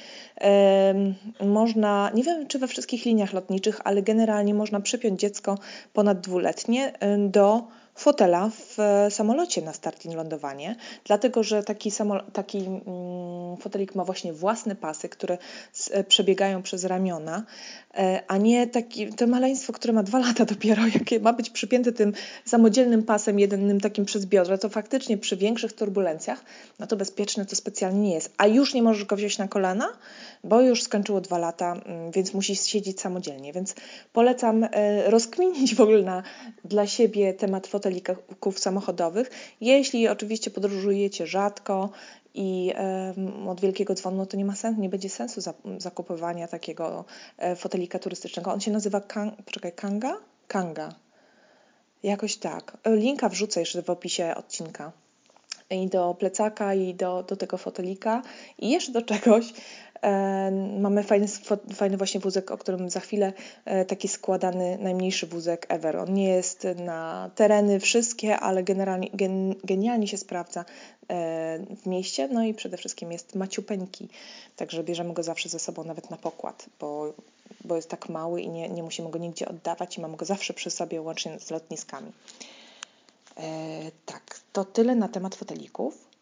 e, 0.41 0.95
można, 1.41 2.11
nie 2.15 2.23
wiem 2.23 2.47
czy 2.47 2.59
we 2.59 2.67
wszystkich 2.69 3.05
liniach 3.05 3.33
lotniczych, 3.33 3.81
ale 3.85 4.03
generalnie 4.03 4.55
można 4.55 4.81
przypiąć 4.81 5.21
dziecko 5.21 5.59
ponad 5.93 6.21
dwuletnie 6.21 6.93
do 7.29 7.65
fotela 7.95 8.51
w 8.51 8.79
samolocie 9.11 9.63
na 9.63 9.73
start 9.73 10.05
i 10.05 10.09
lądowanie, 10.09 10.77
dlatego 11.05 11.43
że 11.43 11.63
taki, 11.63 11.91
taki 12.33 12.59
mm, 12.59 13.57
fotelik 13.61 13.95
ma 13.95 14.05
właśnie 14.05 14.33
własne 14.33 14.77
pasy, 14.77 15.09
które 15.09 15.39
e, 15.91 16.05
przebiegają 16.05 16.63
przez 16.63 16.85
ramiona, 16.85 17.43
e, 17.95 18.23
a 18.29 18.37
nie 18.37 18.67
taki, 18.67 19.13
to 19.13 19.27
maleństwo, 19.27 19.73
które 19.73 19.93
ma 19.93 20.03
dwa 20.03 20.19
lata 20.19 20.45
dopiero, 20.45 20.87
jakie 20.95 21.21
ma 21.21 21.33
być 21.33 21.51
przypięte 21.51 21.93
tym 21.93 22.13
samodzielnym 22.45 23.03
pasem 23.03 23.39
jednym 23.39 23.81
takim 23.81 24.05
przez 24.05 24.27
biodra, 24.27 24.59
to 24.59 24.69
faktycznie 24.69 25.19
przy 25.19 25.37
większych 25.37 25.73
turbulencjach, 25.73 26.45
no 26.79 26.87
to 26.87 26.97
bezpieczne 26.97 27.47
to 27.47 27.57
specjalnie 27.57 28.01
nie 28.01 28.15
jest. 28.15 28.35
A 28.39 28.47
już 28.47 28.75
nie 28.75 28.83
możesz 28.83 29.05
go 29.05 29.17
wziąć 29.17 29.39
na 29.39 29.49
kolana, 29.49 29.89
bo 30.45 30.61
już 30.61 30.83
skończyło 30.83 31.21
dwa 31.21 31.39
lata, 31.39 31.73
mm, 31.73 32.11
więc 32.11 32.35
musi 32.35 32.57
siedzieć 32.57 33.01
samodzielnie. 33.01 33.53
Więc 33.53 33.75
polecam 34.13 34.65
e, 34.65 35.11
rozkminić 35.11 35.75
w 35.75 35.81
ogóle 35.81 36.03
na, 36.03 36.23
dla 36.65 36.87
siebie 36.87 37.35
temat 37.35 37.67
fotelików 37.85 38.59
samochodowych. 38.59 39.31
Jeśli 39.61 40.09
oczywiście 40.09 40.51
podróżujecie 40.51 41.27
rzadko 41.27 41.91
i 42.35 42.73
od 43.49 43.61
wielkiego 43.61 43.95
dzwonu, 43.95 44.17
no 44.17 44.27
to 44.27 44.37
nie 44.37 44.45
ma 44.45 44.55
sensu, 44.55 44.81
nie 44.81 44.89
będzie 44.89 45.11
sensu 45.11 45.41
zakupywania 45.79 46.49
takiego 46.49 47.05
e, 47.39 47.57
fotelika 47.57 47.99
turystycznego. 47.99 48.53
On 48.53 48.61
się 48.61 48.71
nazywa 48.71 49.01
Kang, 49.01 49.43
poczekaj, 49.43 49.73
Kanga? 49.73 50.17
Kanga. 50.49 50.95
Jakoś 52.03 52.37
tak. 52.37 52.77
Linka 52.87 53.29
wrzucę 53.29 53.61
jeszcze 53.61 53.83
w 53.83 53.91
opisie 53.91 54.35
odcinka 54.37 54.93
i 55.71 55.87
do 55.89 56.15
plecaka, 56.19 56.75
i 56.75 56.95
do, 56.95 57.23
do 57.23 57.37
tego 57.37 57.57
fotelika, 57.59 58.23
i 58.59 58.71
jeszcze 58.71 58.93
do 58.93 59.03
czegoś, 59.03 59.53
Mamy 60.79 61.03
fajny, 61.03 61.27
fajny 61.75 61.97
właśnie 61.97 62.21
wózek, 62.21 62.51
o 62.51 62.59
którym 62.59 62.91
za 62.91 63.01
chwilę, 63.01 63.33
e, 63.65 63.85
taki 63.85 64.09
składany 64.09 64.79
najmniejszy 64.81 65.27
wózek 65.27 65.67
ever. 65.69 65.97
On 65.97 66.15
nie 66.15 66.29
jest 66.29 66.67
na 66.77 67.31
tereny 67.35 67.81
wszystkie, 67.81 68.41
ale 68.41 68.63
generalnie 68.63 69.11
gen, 69.15 69.55
genialnie 69.65 70.09
się 70.09 70.19
sprawdza 70.19 70.61
e, 70.61 70.65
w 71.83 71.87
mieście. 71.87 72.29
No 72.29 72.45
i 72.45 72.55
przede 72.55 72.77
wszystkim 72.77 73.13
jest 73.13 73.35
maciupeńki, 73.35 74.09
także 74.57 74.85
bierzemy 74.85 75.15
go 75.15 75.23
zawsze 75.23 75.49
ze 75.49 75.59
sobą 75.59 75.85
nawet 75.85 76.11
na 76.11 76.17
pokład, 76.17 76.67
bo, 76.81 77.13
bo 77.65 77.77
jest 77.77 77.89
tak 77.89 78.09
mały 78.09 78.41
i 78.41 78.49
nie, 78.49 78.69
nie 78.69 78.83
musimy 78.83 79.11
go 79.11 79.19
nigdzie 79.19 79.49
oddawać 79.49 79.99
i 79.99 80.01
mamy 80.01 80.17
go 80.17 80.25
zawsze 80.25 80.55
przy 80.55 80.71
sobie 80.71 81.03
łącznie 81.03 81.41
z 81.41 81.51
lotniskami. 81.51 82.13
E, 83.37 83.91
tak, 84.07 84.41
to 84.53 84.65
tyle 84.65 84.95
na 84.95 85.09
temat 85.09 85.35
fotelików. 85.35 86.14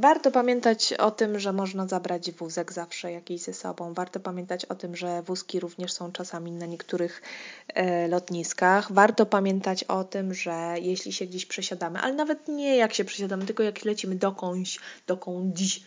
Warto 0.00 0.30
pamiętać 0.30 0.92
o 0.92 1.10
tym, 1.10 1.38
że 1.38 1.52
można 1.52 1.86
zabrać 1.86 2.32
wózek 2.32 2.72
zawsze 2.72 3.12
jakiś 3.12 3.42
ze 3.42 3.54
sobą. 3.54 3.94
Warto 3.94 4.20
pamiętać 4.20 4.64
o 4.64 4.74
tym, 4.74 4.96
że 4.96 5.22
wózki 5.22 5.60
również 5.60 5.92
są 5.92 6.12
czasami 6.12 6.52
na 6.52 6.66
niektórych 6.66 7.22
e, 7.68 8.08
lotniskach. 8.08 8.92
Warto 8.92 9.26
pamiętać 9.26 9.84
o 9.84 10.04
tym, 10.04 10.34
że 10.34 10.74
jeśli 10.80 11.12
się 11.12 11.26
gdzieś 11.26 11.46
przesiadamy, 11.46 11.98
ale 11.98 12.14
nawet 12.14 12.48
nie 12.48 12.76
jak 12.76 12.94
się 12.94 13.04
przesiadamy, 13.04 13.46
tylko 13.46 13.62
jak 13.62 13.84
lecimy 13.84 14.14
dokądś, 14.14 14.78
dokądś, 15.06 15.80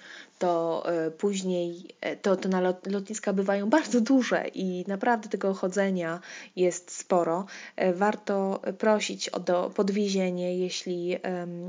to 0.44 0.84
e, 0.86 1.12
później 1.12 1.96
e, 2.02 2.16
to, 2.16 2.36
to 2.36 2.50
na 2.50 2.62
lotniska 2.86 3.34
bywają 3.34 3.70
bardzo 3.70 4.02
duże 4.02 4.48
i 4.48 4.86
naprawdę 4.88 5.30
tego 5.30 5.54
chodzenia 5.54 6.20
jest 6.56 6.92
sporo. 6.92 7.46
E, 7.76 7.94
warto 7.94 8.62
prosić 8.78 9.30
o 9.30 9.40
do 9.40 9.72
podwiezienie, 9.76 10.58
jeśli, 10.58 11.18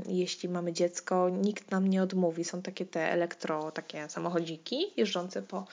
jeśli 0.07 0.49
mamy 0.49 0.73
dziecko. 0.73 1.29
Nikt 1.29 1.71
nam 1.71 1.87
nie 1.87 2.03
odmówi. 2.03 2.34
Są 2.43 2.61
takie 2.61 2.85
te 2.85 3.11
elektro, 3.11 3.71
takie 3.71 4.09
samochodziki 4.09 4.93
jeżdżące 4.97 5.41
po, 5.41 5.65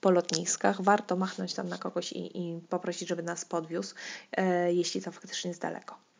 po 0.00 0.10
lotniskach. 0.10 0.82
Warto 0.82 1.16
machnąć 1.16 1.54
tam 1.54 1.68
na 1.68 1.78
kogoś 1.78 2.12
i, 2.12 2.38
i 2.38 2.60
poprosić, 2.60 3.08
żeby 3.08 3.22
nas 3.22 3.44
podwiózł, 3.44 3.94
jeśli 4.68 5.02
to 5.02 5.12
faktycznie 5.12 5.48
jest 5.48 5.60
daleko. 5.60 6.10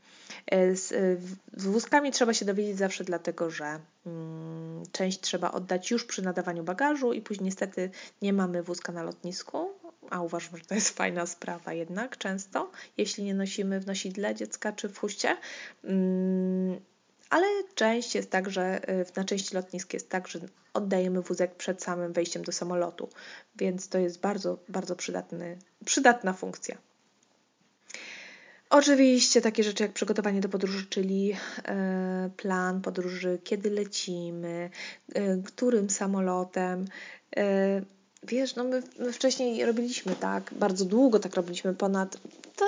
E, 0.47 0.77
z, 0.77 0.93
e, 0.93 1.17
z 1.57 1.65
wózkami 1.65 2.11
trzeba 2.13 2.35
się 2.35 2.45
dowiedzieć 2.45 2.79
zawsze 2.79 3.05
dlatego, 3.05 3.51
że 3.51 3.81
mm, 4.07 4.83
część 4.93 5.21
trzeba 5.21 5.53
oddać 5.53 5.91
już 5.91 6.05
przy 6.05 6.23
nadawaniu 6.23 6.63
bagażu 6.65 7.13
i 7.13 7.21
później 7.21 7.45
niestety 7.45 7.91
nie 8.23 8.33
mamy 8.33 8.63
wózka 8.63 8.93
na 8.93 9.03
lotnisku, 9.03 9.71
a 10.11 10.21
uważam, 10.21 10.57
że 10.57 10.65
to 10.65 10.75
jest 10.75 10.91
fajna 10.91 11.27
sprawa 11.27 11.73
jednak 11.73 12.19
często, 12.19 12.71
jeśli 12.97 13.25
nie 13.25 13.35
nosimy 13.35 13.81
w 13.81 13.87
nosidle 13.87 14.35
dziecka 14.35 14.73
czy 14.73 14.89
w 14.89 14.99
huście. 14.99 15.37
Mm, 15.85 16.81
ale 17.31 17.47
część 17.75 18.15
jest 18.15 18.31
tak, 18.31 18.51
że 18.51 18.89
e, 18.89 19.05
na 19.17 19.25
części 19.25 19.55
lotnisk 19.55 19.93
jest 19.95 20.09
tak, 20.09 20.29
że 20.29 20.41
oddajemy 20.75 21.23
wózek 21.23 21.55
przed 21.55 21.83
samym 21.83 22.13
wejściem 22.13 22.43
do 22.43 22.53
samolotu, 22.53 23.09
więc 23.57 23.89
to 23.89 23.99
jest 23.99 24.21
bardzo, 24.21 24.59
bardzo 24.69 24.97
przydatny, 24.97 25.59
przydatna 25.85 26.33
funkcja. 26.33 26.77
Oczywiście 28.71 29.41
takie 29.41 29.65
rzeczy 29.65 29.83
jak 29.83 29.93
przygotowanie 29.93 30.41
do 30.41 30.49
podróży, 30.49 30.87
czyli 30.91 31.33
e, 31.65 32.31
plan 32.37 32.81
podróży, 32.81 33.39
kiedy 33.45 33.71
lecimy, 33.71 34.71
e, 35.15 35.37
którym 35.37 35.91
samolotem. 35.91 36.85
E, 37.37 37.83
wiesz, 38.23 38.57
no 38.57 38.65
my, 38.65 38.83
wcześniej 39.13 39.65
robiliśmy 39.67 40.17
tak, 40.17 40.51
bardzo 40.57 40.85
długo 40.85 41.19
tak 41.19 41.35
robiliśmy, 41.35 41.75
ponad, 41.75 42.19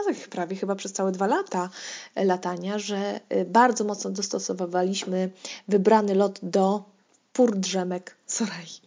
tak 0.04 0.28
prawie 0.28 0.56
chyba 0.56 0.74
przez 0.74 0.92
całe 0.92 1.12
dwa 1.12 1.26
lata 1.26 1.68
latania, 2.16 2.78
że 2.78 3.20
bardzo 3.46 3.84
mocno 3.84 4.10
dostosowywaliśmy 4.10 5.30
wybrany 5.68 6.14
lot 6.14 6.38
do 6.42 6.91
pór 7.32 7.56
drzemek 7.56 8.16
Sorai 8.26 8.82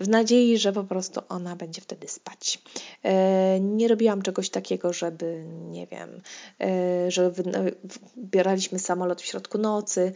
w 0.00 0.08
nadziei, 0.08 0.58
że 0.58 0.72
po 0.72 0.84
prostu 0.84 1.20
ona 1.28 1.56
będzie 1.56 1.80
wtedy 1.80 2.08
spać. 2.08 2.62
E, 3.02 3.60
nie 3.60 3.88
robiłam 3.88 4.22
czegoś 4.22 4.50
takiego, 4.50 4.92
żeby, 4.92 5.44
nie 5.70 5.86
wiem, 5.86 6.22
e, 6.60 7.10
że 7.10 7.30
wybieraliśmy 7.30 8.78
samolot 8.78 9.22
w 9.22 9.26
środku 9.26 9.58
nocy. 9.58 10.12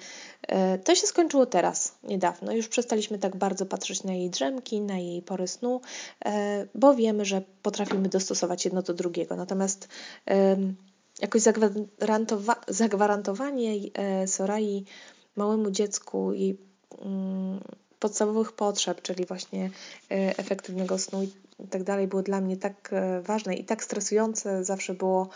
E, 0.49 0.79
to 0.79 0.95
się 0.95 1.07
skończyło 1.07 1.47
teraz, 1.47 1.99
niedawno. 2.03 2.53
Już 2.53 2.69
przestaliśmy 2.69 3.19
tak 3.19 3.37
bardzo 3.37 3.67
patrzeć 3.67 4.05
na 4.05 4.13
jej 4.13 4.31
drzemki, 4.31 4.81
na 4.81 4.99
jej 4.99 5.23
pory 5.23 5.49
snu, 5.49 5.81
bo 6.75 6.95
wiemy, 6.95 7.25
że 7.25 7.43
potrafimy 7.63 8.09
dostosować 8.09 8.65
jedno 8.65 8.83
do 8.83 8.95
drugiego. 8.95 9.37
Natomiast 9.37 9.89
jakoś 11.21 11.43
zagwarantowa 11.43 12.57
zagwarantowanie 12.69 13.75
Sorai 14.27 14.85
małemu 15.37 15.71
dziecku 15.71 16.33
jej 16.33 16.68
podstawowych 17.99 18.53
potrzeb, 18.53 19.03
czyli 19.03 19.27
właśnie 19.27 19.71
e, 20.11 20.39
efektywnego 20.39 20.99
snu 20.99 21.23
i 21.23 21.69
tak 21.71 21.83
dalej, 21.83 22.07
było 22.07 22.23
dla 22.23 22.41
mnie 22.41 22.57
tak 22.57 22.91
e, 22.93 23.21
ważne 23.23 23.55
i 23.55 23.65
tak 23.65 23.85
stresujące 23.85 24.65
zawsze 24.65 24.95
było 24.95 25.29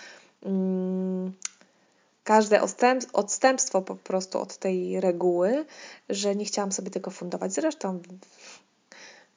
mm, 0.43 1.33
każde 2.25 2.61
odstępstwo 3.13 3.83
po 3.83 3.97
prostu 3.97 4.41
od 4.41 4.57
tej 4.57 5.01
reguły, 5.01 5.65
że 6.09 6.37
nie 6.37 6.45
chciałam 6.45 6.73
sobie 6.73 6.91
tego 6.91 7.11
fundować. 7.11 7.53
Zresztą 7.53 8.01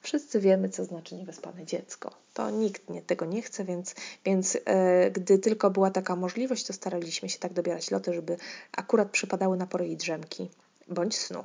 wszyscy 0.02 0.40
wiemy, 0.40 0.70
co 0.70 0.86
znaczy 0.86 1.16
niewyspane 1.16 1.66
dziecko. 1.66 2.12
To 2.34 2.50
nikt 2.50 2.90
nie, 2.90 3.02
tego 3.02 3.26
nie 3.26 3.42
chce, 3.42 3.64
więc, 3.64 3.96
więc 4.26 4.58
e, 4.66 5.12
gdy 5.12 5.40
tylko 5.40 5.70
była 5.70 5.92
taka 5.92 6.16
możliwość, 6.16 6.66
to 6.66 6.74
staraliśmy 6.74 7.30
się 7.30 7.40
tak 7.40 7.54
dobierać 7.54 7.92
loty, 7.92 8.14
żeby 8.14 8.38
akurat 8.78 9.12
przypadały 9.12 9.58
na 9.58 9.68
pory 9.68 9.88
jej 9.88 9.98
drzemki 9.98 10.50
bądź 10.88 11.18
snu. 11.18 11.44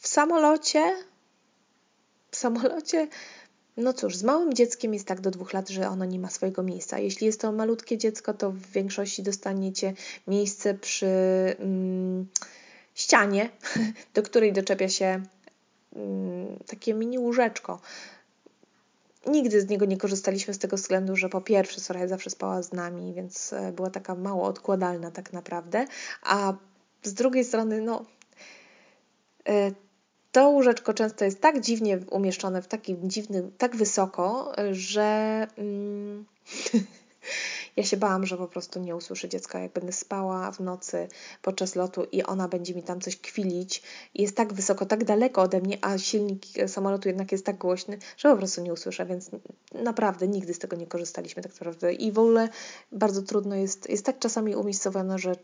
W 0.00 0.08
samolocie, 0.08 0.96
w 2.30 2.36
samolocie 2.36 3.08
No 3.78 3.92
cóż, 3.92 4.16
z 4.16 4.22
małym 4.22 4.54
dzieckiem 4.54 4.94
jest 4.94 5.06
tak 5.06 5.20
do 5.20 5.30
dwóch 5.30 5.52
lat, 5.52 5.68
że 5.68 5.88
ono 5.88 6.04
nie 6.04 6.18
ma 6.18 6.30
swojego 6.30 6.62
miejsca. 6.62 6.98
Jeśli 6.98 7.26
jest 7.26 7.40
to 7.40 7.52
malutkie 7.52 7.98
dziecko, 7.98 8.34
to 8.34 8.50
w 8.50 8.66
większości 8.66 9.22
dostaniecie 9.22 9.94
miejsce 10.26 10.74
przy 10.74 11.06
mm, 11.58 12.26
ścianie, 12.94 13.50
do 14.14 14.22
której 14.22 14.52
doczepia 14.52 14.88
się 14.88 15.22
mm, 15.96 16.58
takie 16.66 16.94
mini 16.94 17.18
łóżeczko. 17.18 17.80
Nigdy 19.26 19.60
z 19.60 19.68
niego 19.68 19.84
nie 19.84 19.96
korzystaliśmy 19.96 20.54
z 20.54 20.58
tego 20.58 20.76
względu, 20.76 21.16
że 21.16 21.28
po 21.28 21.40
pierwsze 21.40 21.80
Soraya 21.80 22.08
zawsze 22.08 22.30
spała 22.30 22.62
z 22.62 22.72
nami, 22.72 23.14
więc 23.14 23.52
e, 23.52 23.72
była 23.72 23.90
taka 23.90 24.14
mało 24.14 24.44
odkładalna 24.44 25.10
tak 25.10 25.32
naprawdę, 25.32 25.86
a 26.22 26.54
z 27.02 27.14
drugiej 27.14 27.44
strony, 27.44 27.80
no 27.80 28.04
to 30.32 30.48
łóżeczko 30.48 30.94
często 30.94 31.24
jest 31.24 31.40
tak 31.40 31.60
dziwnie 31.60 31.98
umieszczone, 32.10 32.62
w 32.62 32.68
takim 32.68 33.10
dziwnym, 33.10 33.52
tak 33.58 33.76
wysoko, 33.76 34.52
że 34.72 35.46
mm, 35.56 36.24
ja 37.76 37.84
się 37.84 37.96
bałam, 37.96 38.26
że 38.26 38.36
po 38.36 38.48
prostu 38.48 38.80
nie 38.80 38.96
usłyszę 38.96 39.28
dziecka, 39.28 39.58
jak 39.58 39.72
będę 39.72 39.92
spała 39.92 40.52
w 40.52 40.60
nocy 40.60 41.08
podczas 41.42 41.74
lotu 41.74 42.04
i 42.12 42.22
ona 42.22 42.48
będzie 42.48 42.74
mi 42.74 42.82
tam 42.82 43.00
coś 43.00 43.16
kwilić. 43.16 43.82
Jest 44.14 44.36
tak 44.36 44.52
wysoko, 44.52 44.86
tak 44.86 45.04
daleko 45.04 45.42
ode 45.42 45.60
mnie, 45.60 45.78
a 45.80 45.98
silnik 45.98 46.42
samolotu 46.66 47.08
jednak 47.08 47.32
jest 47.32 47.46
tak 47.46 47.58
głośny, 47.58 47.98
że 48.16 48.30
po 48.30 48.36
prostu 48.36 48.62
nie 48.62 48.72
usłyszę, 48.72 49.06
więc 49.06 49.30
naprawdę 49.74 50.28
nigdy 50.28 50.54
z 50.54 50.58
tego 50.58 50.76
nie 50.76 50.86
korzystaliśmy 50.86 51.42
tak 51.42 51.52
naprawdę. 51.52 51.92
I 51.92 52.12
w 52.12 52.18
ogóle 52.18 52.48
bardzo 52.92 53.22
trudno 53.22 53.56
jest, 53.56 53.90
jest 53.90 54.04
tak 54.04 54.18
czasami 54.18 54.56
umiejscowiona, 54.56 55.18
że 55.18 55.36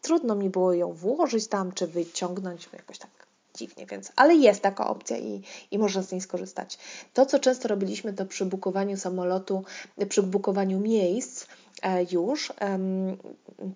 trudno 0.00 0.34
mi 0.34 0.50
było 0.50 0.72
ją 0.72 0.92
włożyć 0.92 1.48
tam, 1.48 1.72
czy 1.72 1.86
wyciągnąć, 1.86 2.68
jakoś 2.72 2.98
tak 2.98 3.31
dziwnie, 3.54 3.86
więc, 3.86 4.12
ale 4.16 4.34
jest 4.34 4.62
taka 4.62 4.88
opcja 4.88 5.18
i, 5.18 5.42
i 5.70 5.78
można 5.78 6.02
z 6.02 6.12
niej 6.12 6.20
skorzystać. 6.20 6.78
To, 7.14 7.26
co 7.26 7.38
często 7.38 7.68
robiliśmy, 7.68 8.12
to 8.12 8.26
przy 8.26 8.46
bukowaniu 8.46 8.96
samolotu, 8.96 9.64
przy 10.08 10.22
bukowaniu 10.22 10.80
miejsc 10.80 11.46
e, 11.82 12.04
już, 12.04 12.52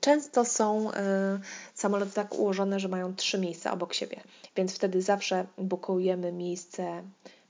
często 0.01 0.45
są 0.45 0.93
e, 0.93 1.41
samoloty 1.75 2.13
tak 2.13 2.35
ułożone, 2.35 2.81
że 2.81 2.89
mają 2.89 3.15
trzy 3.15 3.39
miejsca 3.39 3.73
obok 3.73 3.95
siebie, 3.95 4.21
więc 4.57 4.75
wtedy 4.75 5.03
zawsze 5.03 5.47
bukujemy 5.59 6.33
miejsce 6.33 7.03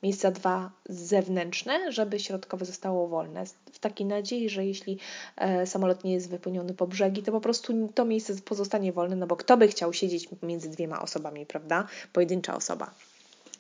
miejsca 0.06 0.30
dwa 0.30 0.70
zewnętrzne, 0.88 1.92
żeby 1.92 2.20
środkowe 2.20 2.64
zostało 2.64 3.08
wolne. 3.08 3.44
W 3.72 3.78
takiej 3.78 4.06
nadziei, 4.06 4.48
że 4.48 4.66
jeśli 4.66 4.98
e, 5.36 5.66
samolot 5.66 6.04
nie 6.04 6.12
jest 6.12 6.30
wypełniony 6.30 6.75
po 6.75 6.86
brzegi, 6.86 7.22
to 7.22 7.32
po 7.32 7.40
prostu 7.40 7.88
to 7.94 8.04
miejsce 8.04 8.34
pozostanie 8.34 8.92
wolne, 8.92 9.16
no 9.16 9.26
bo 9.26 9.36
kto 9.36 9.56
by 9.56 9.68
chciał 9.68 9.92
siedzieć 9.92 10.28
między 10.42 10.70
dwiema 10.70 11.02
osobami, 11.02 11.46
prawda? 11.46 11.86
Pojedyncza 12.12 12.56
osoba. 12.56 12.94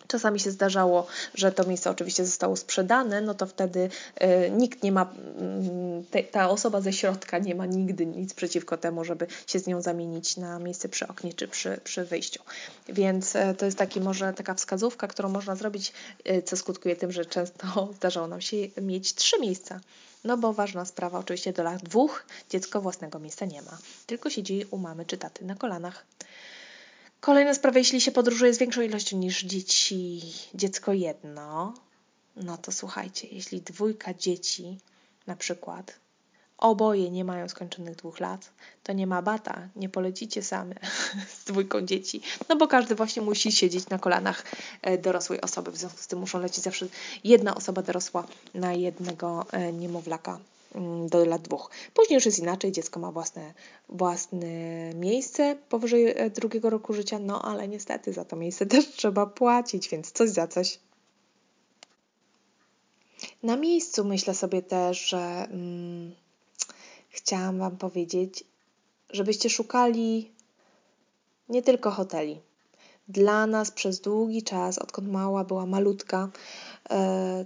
Czasami 0.08 0.40
się 0.40 0.50
zdarzało, 0.50 1.06
że 1.34 1.52
to 1.52 1.64
miejsce 1.64 1.90
oczywiście 1.90 2.26
zostało 2.26 2.56
sprzedane, 2.56 3.20
no 3.20 3.34
to 3.34 3.46
wtedy 3.46 3.88
y, 4.22 4.50
nikt 4.50 4.82
nie 4.82 4.92
ma, 4.92 5.02
y, 5.02 6.04
te, 6.10 6.22
ta 6.22 6.50
osoba 6.50 6.80
ze 6.80 6.92
środka 6.92 7.38
nie 7.38 7.54
ma 7.54 7.66
nigdy 7.66 8.06
nic 8.06 8.34
przeciwko 8.34 8.76
temu, 8.76 9.04
żeby 9.04 9.26
się 9.46 9.58
z 9.58 9.66
nią 9.66 9.82
zamienić 9.82 10.36
na 10.36 10.58
miejsce 10.58 10.88
przy 10.88 11.08
oknie 11.08 11.34
czy 11.34 11.48
przy, 11.48 11.80
przy 11.84 12.04
wyjściu. 12.04 12.42
Więc 12.88 13.36
y, 13.36 13.54
to 13.58 13.64
jest 13.64 13.78
taki 13.78 14.00
może 14.00 14.32
taka 14.32 14.54
wskazówka, 14.54 15.08
którą 15.08 15.28
można 15.28 15.56
zrobić, 15.56 15.92
co 16.44 16.56
skutkuje 16.56 16.96
tym, 16.96 17.12
że 17.12 17.24
często 17.24 17.66
zdarzało 17.96 18.26
nam 18.26 18.40
się 18.40 18.56
mieć 18.82 19.14
trzy 19.14 19.40
miejsca. 19.40 19.80
No 20.24 20.36
bo 20.36 20.52
ważna 20.52 20.84
sprawa, 20.84 21.18
oczywiście 21.18 21.52
do 21.52 21.62
lat 21.62 21.82
dwóch 21.82 22.26
dziecko 22.50 22.80
własnego 22.80 23.18
miejsca 23.18 23.46
nie 23.46 23.62
ma, 23.62 23.78
tylko 24.06 24.30
siedzi 24.30 24.64
u 24.70 24.78
mamy 24.78 25.04
czy 25.04 25.18
taty 25.18 25.44
na 25.44 25.54
kolanach. 25.54 26.04
Kolejna 27.26 27.54
sprawa, 27.54 27.78
jeśli 27.78 28.00
się 28.00 28.12
podróżuje 28.12 28.54
z 28.54 28.58
większą 28.58 28.82
ilością 28.82 29.16
niż 29.16 29.44
dzieci, 29.44 30.22
dziecko 30.54 30.92
jedno, 30.92 31.74
no 32.36 32.58
to 32.58 32.72
słuchajcie, 32.72 33.28
jeśli 33.32 33.60
dwójka 33.60 34.14
dzieci 34.14 34.78
na 35.26 35.36
przykład 35.36 35.94
oboje 36.58 37.10
nie 37.10 37.24
mają 37.24 37.48
skończonych 37.48 37.96
dwóch 37.96 38.20
lat, 38.20 38.50
to 38.82 38.92
nie 38.92 39.06
ma 39.06 39.22
bata, 39.22 39.68
nie 39.76 39.88
polecicie 39.88 40.42
same 40.42 40.74
z 41.38 41.44
dwójką 41.44 41.80
dzieci, 41.80 42.20
no 42.48 42.56
bo 42.56 42.68
każdy 42.68 42.94
właśnie 42.94 43.22
musi 43.22 43.52
siedzieć 43.52 43.88
na 43.88 43.98
kolanach 43.98 44.44
e, 44.82 44.98
dorosłej 44.98 45.40
osoby, 45.40 45.70
w 45.70 45.76
związku 45.76 45.98
z 45.98 46.06
tym 46.06 46.18
muszą 46.18 46.40
lecieć 46.40 46.64
zawsze 46.64 46.86
jedna 47.24 47.54
osoba 47.54 47.82
dorosła 47.82 48.26
na 48.54 48.72
jednego 48.72 49.46
e, 49.52 49.72
niemowlaka. 49.72 50.38
Mm, 50.74 51.08
do 51.08 51.24
lat 51.24 51.42
dwóch. 51.42 51.70
Później 51.94 52.14
już 52.14 52.26
jest 52.26 52.38
inaczej, 52.38 52.72
dziecko 52.72 53.00
ma 53.00 53.12
własne, 53.12 53.54
własne 53.88 54.46
miejsce 54.94 55.56
powyżej 55.68 56.06
e, 56.06 56.30
drugiego 56.30 56.70
roku 56.70 56.92
życia, 56.92 57.18
no 57.18 57.42
ale 57.42 57.68
niestety 57.68 58.12
za 58.12 58.24
to 58.24 58.36
miejsce 58.36 58.66
też 58.76 58.88
trzeba 58.88 59.26
płacić, 59.26 59.88
więc 59.88 60.12
coś 60.12 60.30
za 60.30 60.46
coś. 60.46 60.78
Na 63.42 63.56
miejscu 63.56 64.04
myślę 64.04 64.34
sobie 64.34 64.62
też, 64.62 65.08
że 65.08 65.46
hmm, 65.48 66.14
chciałam 67.08 67.58
Wam 67.58 67.76
powiedzieć, 67.76 68.44
żebyście 69.10 69.50
szukali 69.50 70.32
nie 71.48 71.62
tylko 71.62 71.90
hoteli. 71.90 72.40
Dla 73.08 73.46
nas 73.46 73.70
przez 73.70 74.00
długi 74.00 74.42
czas, 74.42 74.78
odkąd 74.78 75.08
mała 75.08 75.44
była 75.44 75.66
malutka, 75.66 76.28
e, 76.90 77.44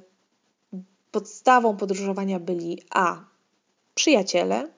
podstawą 1.12 1.76
podróżowania 1.76 2.40
byli 2.40 2.82
A. 2.90 3.24
przyjaciele 3.94 4.68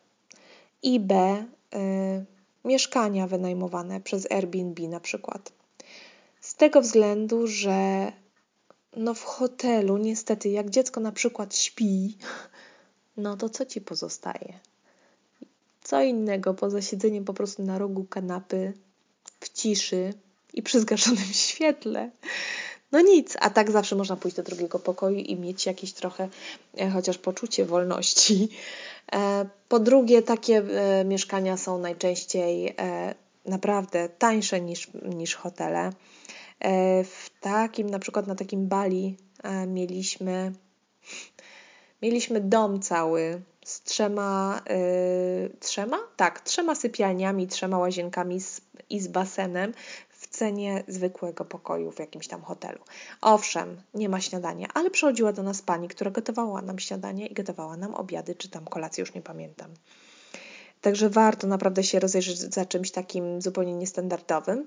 i 0.83 1.01
B. 1.01 1.45
Y, 1.75 2.25
mieszkania 2.65 3.27
wynajmowane 3.27 4.01
przez 4.01 4.33
Airbnb 4.33 4.89
na 4.89 5.01
przykład. 5.01 5.53
Z 6.41 6.55
tego 6.55 6.81
względu, 6.81 7.47
że 7.47 8.13
no 8.97 9.15
w 9.15 9.23
hotelu 9.23 9.99
niestety 9.99 10.49
jak 10.49 10.71
dziecko 10.71 11.01
na 11.01 11.13
przykład 11.13 11.57
śpi, 11.57 12.17
no 13.17 13.37
to 13.37 13.49
co 13.49 13.67
ci 13.67 13.81
pozostaje? 13.81 14.59
Co 15.83 16.03
innego 16.03 16.55
poza 16.55 16.83
siedzeniem 16.83 17.25
po 17.25 17.35
prostu 17.35 17.63
na 17.63 17.79
rogu 17.79 18.05
kanapy 18.05 18.73
w 19.41 19.49
ciszy 19.49 20.15
i 20.53 20.63
przy 20.63 20.81
zgaszonym 20.81 21.33
świetle. 21.47 22.11
No 22.93 23.01
nic, 23.01 23.37
a 23.41 23.51
tak 23.51 23.71
zawsze 23.71 23.97
można 23.97 24.17
pójść 24.17 24.37
do 24.37 24.43
drugiego 24.43 24.79
pokoju 24.79 25.19
i 25.19 25.37
mieć 25.37 25.67
jakieś 25.67 25.93
trochę 25.93 26.29
e, 26.79 26.91
chociaż 26.91 27.19
poczucie 27.19 27.65
wolności. 27.65 28.49
E, 29.13 29.47
po 29.69 29.79
drugie, 29.79 30.23
takie 30.23 30.59
e, 30.59 31.05
mieszkania 31.05 31.57
są 31.57 31.79
najczęściej 31.79 32.77
naprawdę 33.47 34.09
tańsze 34.09 34.61
niż, 34.61 34.91
niż 35.03 35.35
hotele. 35.35 35.93
W 37.05 37.31
takim, 37.41 37.91
na 37.91 37.99
przykład 37.99 38.27
na 38.27 38.35
takim 38.35 38.69
Bali 38.69 39.17
mieliśmy 39.67 40.53
mieliśmy 42.03 42.41
dom 42.41 42.81
cały 42.81 43.43
z 43.65 43.83
trzema, 43.83 44.63
trzema? 45.61 45.99
Tak, 46.17 46.41
trzema 46.41 46.75
sypialniami, 46.75 47.49
trzema 47.49 47.79
łazienkami 47.79 48.41
i 48.91 49.01
z 49.01 49.09
basenem 49.09 49.73
cenie 50.43 50.85
zwykłego 50.89 51.45
pokoju 51.45 51.91
w 51.91 51.99
jakimś 51.99 52.29
tam 52.29 52.43
hotelu. 52.43 52.79
Owszem, 53.21 53.83
nie 53.95 54.09
ma 54.09 54.21
śniadania, 54.21 54.69
ale 54.75 54.91
przychodziła 54.91 55.33
do 55.33 55.43
nas 55.43 55.63
pani, 55.63 55.89
która 55.89 56.11
gotowała 56.11 56.63
nam 56.63 56.79
śniadanie 56.79 57.27
i 57.27 57.35
gotowała 57.35 57.77
nam 57.77 57.95
obiady, 57.95 58.35
czy 58.35 58.49
tam 58.49 58.65
kolację, 58.65 59.03
już 59.03 59.15
nie 59.15 59.23
pamiętam. 59.23 59.71
Także 60.81 61.11
warto 61.11 61.47
naprawdę 61.47 61.85
się 61.85 62.01
rozejrzeć 62.01 62.39
za 62.39 62.65
czymś 62.65 62.91
takim 62.91 63.43
zupełnie 63.43 63.75
niestandardowym. 63.75 64.67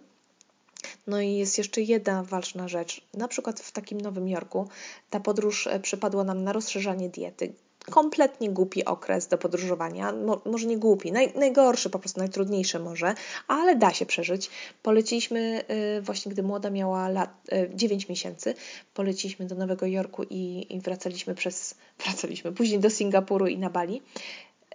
No 1.07 1.21
i 1.21 1.33
jest 1.33 1.57
jeszcze 1.57 1.81
jedna 1.81 2.23
ważna 2.23 2.67
rzecz. 2.67 3.01
Na 3.13 3.27
przykład 3.27 3.59
w 3.59 3.71
takim 3.71 4.01
Nowym 4.01 4.27
Jorku 4.27 4.67
ta 5.09 5.19
podróż 5.19 5.67
e, 5.67 5.79
przypadła 5.79 6.23
nam 6.23 6.43
na 6.43 6.53
rozszerzanie 6.53 7.09
diety 7.09 7.53
kompletnie 7.91 8.49
głupi 8.49 8.85
okres 8.85 9.27
do 9.27 9.37
podróżowania. 9.37 10.11
Mo, 10.11 10.41
może 10.45 10.67
nie 10.67 10.77
głupi, 10.77 11.11
naj, 11.11 11.33
najgorszy, 11.35 11.89
po 11.89 11.99
prostu 11.99 12.19
najtrudniejszy 12.19 12.79
może, 12.79 13.13
ale 13.47 13.75
da 13.75 13.93
się 13.93 14.05
przeżyć. 14.05 14.49
Poleciliśmy 14.83 15.63
y, 15.97 16.01
właśnie, 16.01 16.31
gdy 16.31 16.43
młoda 16.43 16.69
miała 16.69 17.09
lat, 17.09 17.29
y, 17.53 17.69
9 17.75 18.09
miesięcy, 18.09 18.53
poleciliśmy 18.93 19.45
do 19.45 19.55
Nowego 19.55 19.85
Jorku 19.85 20.23
i, 20.29 20.75
i 20.75 20.81
wracaliśmy 20.81 21.35
przez, 21.35 21.75
wracaliśmy 22.03 22.51
później 22.51 22.79
do 22.79 22.89
Singapuru 22.89 23.47
i 23.47 23.57
na 23.57 23.69
Bali. 23.69 24.01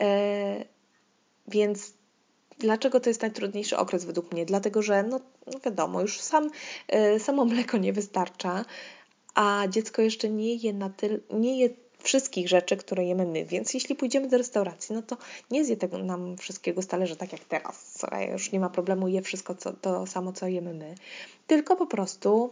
Y, 0.00 0.04
więc 1.48 1.92
Dlaczego 2.58 3.00
to 3.00 3.10
jest 3.10 3.22
najtrudniejszy 3.22 3.76
okres 3.76 4.04
według 4.04 4.32
mnie? 4.32 4.46
Dlatego, 4.46 4.82
że 4.82 5.02
no, 5.02 5.20
no 5.46 5.60
wiadomo, 5.64 6.00
już 6.00 6.20
sam, 6.20 6.50
y, 7.16 7.20
samo 7.20 7.44
mleko 7.44 7.78
nie 7.78 7.92
wystarcza, 7.92 8.64
a 9.34 9.64
dziecko 9.68 10.02
jeszcze 10.02 10.28
nie 10.28 10.54
je 10.54 10.72
na 10.72 10.90
tyle, 10.90 11.18
nie 11.30 11.60
je 11.60 11.68
wszystkich 12.02 12.48
rzeczy, 12.48 12.76
które 12.76 13.04
jemy 13.04 13.26
my. 13.26 13.44
Więc 13.44 13.74
jeśli 13.74 13.94
pójdziemy 13.94 14.28
do 14.28 14.38
restauracji, 14.38 14.94
no 14.94 15.02
to 15.02 15.16
nie 15.50 15.64
zje 15.64 15.76
tego 15.76 15.98
nam 15.98 16.36
wszystkiego 16.36 16.82
z 16.82 16.86
talerza 16.86 17.16
tak 17.16 17.32
jak 17.32 17.44
teraz. 17.44 17.98
Już 18.32 18.52
nie 18.52 18.60
ma 18.60 18.70
problemu, 18.70 19.08
je 19.08 19.22
wszystko 19.22 19.54
co, 19.54 19.72
to 19.72 20.06
samo, 20.06 20.32
co 20.32 20.46
jemy 20.46 20.74
my. 20.74 20.94
Tylko 21.46 21.76
po 21.76 21.86
prostu 21.86 22.50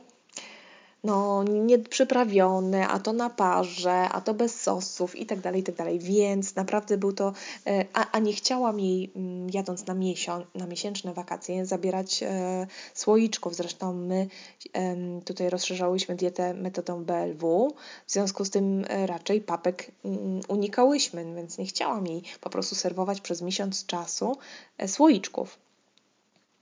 no, 1.04 1.44
nieprzyprawione, 1.44 2.88
a 2.88 2.98
to 2.98 3.12
na 3.12 3.30
parze, 3.30 4.08
a 4.08 4.20
to 4.20 4.34
bez 4.34 4.60
sosów 4.60 5.16
i 5.16 5.26
tak 5.26 5.40
dalej, 5.40 5.60
i 5.60 5.64
tak 5.64 5.74
dalej. 5.74 5.98
Więc 5.98 6.56
naprawdę 6.56 6.98
był 6.98 7.12
to, 7.12 7.32
e, 7.66 7.84
a, 7.92 8.10
a 8.10 8.18
nie 8.18 8.32
chciałam 8.32 8.80
jej 8.80 9.10
mm, 9.16 9.50
jadąc 9.50 9.86
na, 9.86 9.94
miesiąc, 9.94 10.46
na 10.54 10.66
miesięczne 10.66 11.14
wakacje 11.14 11.66
zabierać 11.66 12.22
e, 12.22 12.66
słoiczków. 12.94 13.54
Zresztą 13.54 13.94
my 13.94 14.28
e, 14.72 14.96
tutaj 15.24 15.50
rozszerzałyśmy 15.50 16.14
dietę 16.14 16.54
metodą 16.54 17.04
BLW, 17.04 17.74
w 18.06 18.12
związku 18.12 18.44
z 18.44 18.50
tym 18.50 18.84
e, 18.88 19.06
raczej 19.06 19.40
papek 19.40 19.90
mm, 20.04 20.40
unikałyśmy, 20.48 21.34
więc 21.34 21.58
nie 21.58 21.66
chciałam 21.66 22.06
jej 22.06 22.22
po 22.40 22.50
prostu 22.50 22.74
serwować 22.74 23.20
przez 23.20 23.42
miesiąc 23.42 23.86
czasu 23.86 24.36
e, 24.78 24.88
słoiczków. 24.88 25.58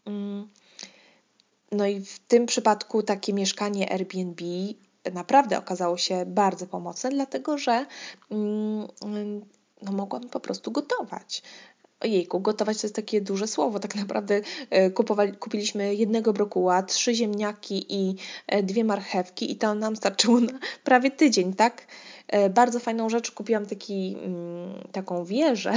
Mm. 0.06 0.48
No 1.72 1.86
i 1.86 2.00
w 2.00 2.18
tym 2.18 2.46
przypadku 2.46 3.02
takie 3.02 3.32
mieszkanie 3.32 3.92
Airbnb 3.92 4.44
naprawdę 5.12 5.58
okazało 5.58 5.96
się 5.96 6.24
bardzo 6.26 6.66
pomocne, 6.66 7.10
dlatego 7.10 7.58
że 7.58 7.86
mm, 8.30 8.86
no, 9.82 9.92
mogłam 9.92 10.28
po 10.28 10.40
prostu 10.40 10.70
gotować. 10.72 11.42
Ojejku, 12.00 12.40
gotować 12.40 12.80
to 12.80 12.86
jest 12.86 12.94
takie 12.96 13.20
duże 13.20 13.46
słowo. 13.46 13.78
Tak 13.78 13.94
naprawdę 13.94 14.40
e, 14.70 14.90
kupowali, 14.90 15.32
kupiliśmy 15.32 15.94
jednego 15.94 16.32
brokuła, 16.32 16.82
trzy 16.82 17.14
ziemniaki 17.14 17.86
i 17.88 18.16
e, 18.46 18.62
dwie 18.62 18.84
marchewki 18.84 19.52
i 19.52 19.56
to 19.56 19.74
nam 19.74 19.96
starczyło 19.96 20.40
na 20.40 20.58
prawie 20.84 21.10
tydzień, 21.10 21.54
tak? 21.54 21.86
E, 22.28 22.50
bardzo 22.50 22.80
fajną 22.80 23.08
rzecz 23.08 23.30
kupiłam 23.30 23.66
taki, 23.66 24.16
mm, 24.22 24.88
taką 24.92 25.24
wieżę 25.24 25.72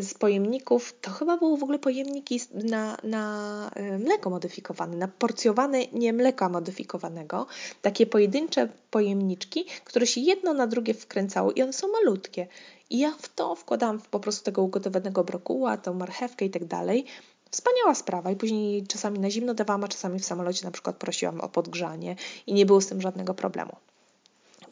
z 0.00 0.14
pojemników. 0.14 0.94
To 1.00 1.10
chyba 1.10 1.36
było 1.36 1.56
w 1.56 1.62
ogóle 1.62 1.78
pojemniki 1.78 2.40
na, 2.54 2.96
na 3.04 3.70
mleko 3.98 4.30
modyfikowane, 4.30 4.96
na 4.96 5.08
porcjowane 5.08 5.84
nie 5.92 6.12
mleka 6.12 6.48
modyfikowanego. 6.48 7.46
Takie 7.82 8.06
pojedyncze 8.06 8.68
pojemniczki, 8.90 9.66
które 9.84 10.06
się 10.06 10.20
jedno 10.20 10.54
na 10.54 10.66
drugie 10.66 10.94
wkręcało 10.94 11.52
i 11.52 11.62
one 11.62 11.72
są 11.72 11.88
malutkie. 11.88 12.46
I 12.92 12.98
ja 12.98 13.12
w 13.18 13.28
to 13.34 13.54
wkładałam 13.54 14.00
po 14.10 14.20
prostu 14.20 14.44
tego 14.44 14.62
ugotowanego 14.62 15.24
brokuła, 15.24 15.76
tą 15.76 15.94
marchewkę 15.94 16.44
i 16.44 16.50
tak 16.50 16.64
dalej. 16.64 17.04
Wspaniała 17.50 17.94
sprawa 17.94 18.30
i 18.30 18.36
później 18.36 18.86
czasami 18.86 19.18
na 19.18 19.30
zimno 19.30 19.54
dawałam, 19.54 19.84
a 19.84 19.88
czasami 19.88 20.18
w 20.18 20.24
samolocie 20.24 20.64
na 20.64 20.70
przykład 20.70 20.96
prosiłam 20.96 21.40
o 21.40 21.48
podgrzanie 21.48 22.16
i 22.46 22.54
nie 22.54 22.66
było 22.66 22.80
z 22.80 22.86
tym 22.86 23.00
żadnego 23.00 23.34
problemu. 23.34 23.76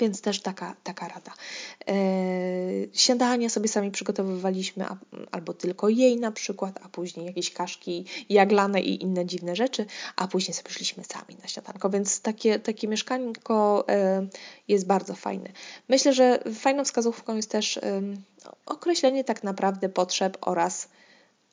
Więc 0.01 0.21
też 0.21 0.41
taka, 0.41 0.77
taka 0.85 1.09
rada. 1.09 1.33
E, 1.89 1.95
śniadania 2.93 3.49
sobie 3.49 3.69
sami 3.69 3.91
przygotowywaliśmy, 3.91 4.85
albo 5.33 5.55
tylko 5.55 5.89
jej 5.89 6.17
na 6.17 6.33
przykład, 6.33 6.81
a 6.83 6.89
później 6.89 7.27
jakieś 7.27 7.53
kaszki 7.53 8.05
jaglane 8.29 8.81
i 8.81 9.03
inne 9.03 9.27
dziwne 9.27 9.57
rzeczy, 9.57 9.87
a 10.17 10.29
później 10.29 10.55
sobie 10.55 10.71
szliśmy 10.71 11.05
sami 11.05 11.37
na 11.43 11.49
śniadanko. 11.49 11.91
Więc 11.91 12.21
takie, 12.21 12.59
takie 12.59 12.89
mieszkanko 12.89 13.85
e, 13.89 14.27
jest 14.69 14.87
bardzo 14.87 15.15
fajne. 15.15 15.51
Myślę, 15.89 16.13
że 16.13 16.41
fajną 16.55 16.85
wskazówką 16.85 17.37
jest 17.37 17.51
też 17.51 17.77
e, 17.77 18.03
określenie 18.67 19.25
tak 19.25 19.45
naprawdę 19.45 19.89
potrzeb 19.89 20.39
oraz 20.41 20.89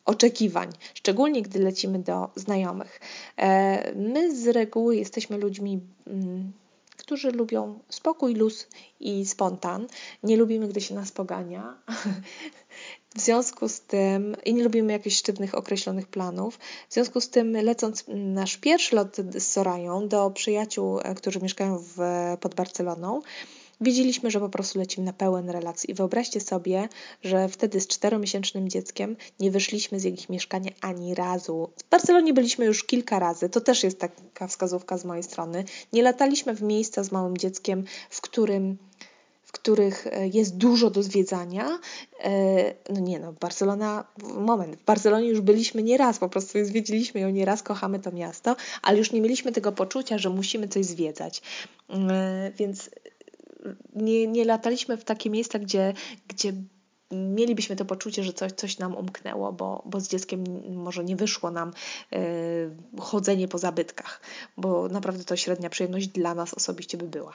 oczekiwań, 0.06 0.70
szczególnie 0.94 1.42
gdy 1.42 1.60
lecimy 1.60 2.00
do 2.00 2.30
znajomych. 2.36 3.00
My 3.96 4.36
z 4.36 4.48
reguły 4.48 4.96
jesteśmy 4.96 5.38
ludźmi 5.38 5.80
mm, 6.08 6.54
którzy 7.08 7.32
lubią 7.32 7.80
spokój, 7.90 8.36
luz 8.36 8.68
i 9.00 9.26
spontan. 9.26 9.88
Nie 10.24 10.38
lubimy, 10.38 10.68
gdy 10.68 10.82
się 10.82 10.96
nas 10.96 11.12
pogania. 11.12 11.78
W 13.16 13.22
związku 13.22 13.70
z 13.70 13.82
tym, 13.82 14.36
i 14.46 14.54
nie 14.54 14.64
lubimy 14.64 14.94
jakichś 14.94 15.16
sztywnych, 15.16 15.56
określonych 15.56 16.08
planów, 16.08 16.60
w 16.90 16.94
związku 16.94 17.22
z 17.22 17.30
tym, 17.30 17.52
lecąc 17.52 18.06
nasz 18.08 18.58
pierwszy 18.58 18.96
lot 18.96 19.18
z 19.18 19.48
Sorają 19.48 20.08
do 20.08 20.32
przyjaciół, 20.32 21.00
e, 21.00 21.16
którzy 21.16 21.40
mieszkają 21.40 21.84
w, 21.96 21.98
pod 22.40 22.56
Barceloną, 22.56 23.22
Wiedzieliśmy, 23.82 24.32
że 24.32 24.40
po 24.40 24.50
prostu 24.50 24.80
lecimy 24.80 25.06
na 25.06 25.14
pełen 25.14 25.50
relaks 25.50 25.86
i 25.86 25.94
wyobraźcie 25.94 26.42
sobie, 26.42 26.90
że 27.24 27.50
wtedy 27.50 27.82
z 27.82 27.88
czteromiesięcznym 27.88 28.70
dzieckiem 28.70 29.16
nie 29.40 29.52
wyszliśmy 29.52 30.00
z 30.00 30.06
ich 30.06 30.30
mieszkania 30.30 30.72
ani 30.82 31.16
razu. 31.16 31.70
W 31.78 31.90
Barcelonie 31.90 32.34
byliśmy 32.34 32.66
już 32.66 32.84
kilka 32.84 33.20
razy, 33.20 33.50
to 33.50 33.62
też 33.62 33.84
jest 33.84 34.00
taka 34.00 34.48
wskazówka 34.48 34.98
z 34.98 35.06
mojej 35.06 35.24
strony. 35.24 35.64
Nie 35.94 36.04
lataliśmy 36.04 36.56
w 36.56 36.62
miejsca 36.62 37.04
z 37.04 37.12
małym 37.12 37.38
dzieckiem, 37.38 37.84
w 38.10 38.22
którym 38.22 38.78
w 39.44 39.52
których 39.52 40.08
e, 40.08 40.28
jest 40.28 40.58
dużo 40.58 40.90
do 40.90 41.04
zwiedzania. 41.04 41.80
E, 42.24 42.74
no 42.90 43.00
nie 43.00 43.20
no, 43.20 43.34
Barcelona, 43.34 44.06
moment, 44.38 44.76
w 44.76 44.84
Barcelonie 44.84 45.28
już 45.28 45.42
byliśmy 45.42 45.84
nieraz, 45.84 46.20
po 46.20 46.30
prostu 46.30 46.66
zwiedziliśmy 46.66 47.22
ją 47.22 47.30
nieraz, 47.30 47.64
kochamy 47.64 48.00
to 48.00 48.12
miasto, 48.12 48.56
ale 48.82 48.98
już 48.98 49.12
nie 49.12 49.22
mieliśmy 49.22 49.52
tego 49.52 49.72
poczucia, 49.72 50.18
że 50.18 50.30
musimy 50.30 50.68
coś 50.68 50.86
zwiedzać. 50.86 51.42
E, 51.90 52.52
więc 52.58 52.90
nie, 53.96 54.28
nie 54.28 54.46
lataliśmy 54.46 54.98
w 54.98 55.04
takie 55.04 55.30
miejsca, 55.30 55.60
gdzie, 55.60 55.94
gdzie 56.28 56.54
mielibyśmy 57.12 57.76
to 57.76 57.86
poczucie, 57.86 58.24
że 58.24 58.34
coś, 58.34 58.52
coś 58.52 58.80
nam 58.80 58.96
umknęło, 58.96 59.54
bo, 59.54 59.84
bo 59.86 60.00
z 60.00 60.08
dzieckiem 60.08 60.44
może 60.76 61.04
nie 61.04 61.16
wyszło 61.16 61.52
nam 61.52 61.74
y, 62.14 63.00
chodzenie 63.00 63.48
po 63.48 63.58
zabytkach, 63.58 64.22
bo 64.58 64.88
naprawdę 64.88 65.24
to 65.24 65.36
średnia 65.36 65.70
przyjemność 65.70 66.08
dla 66.08 66.36
nas 66.36 66.54
osobiście 66.54 66.98
by 66.98 67.08
była. 67.08 67.34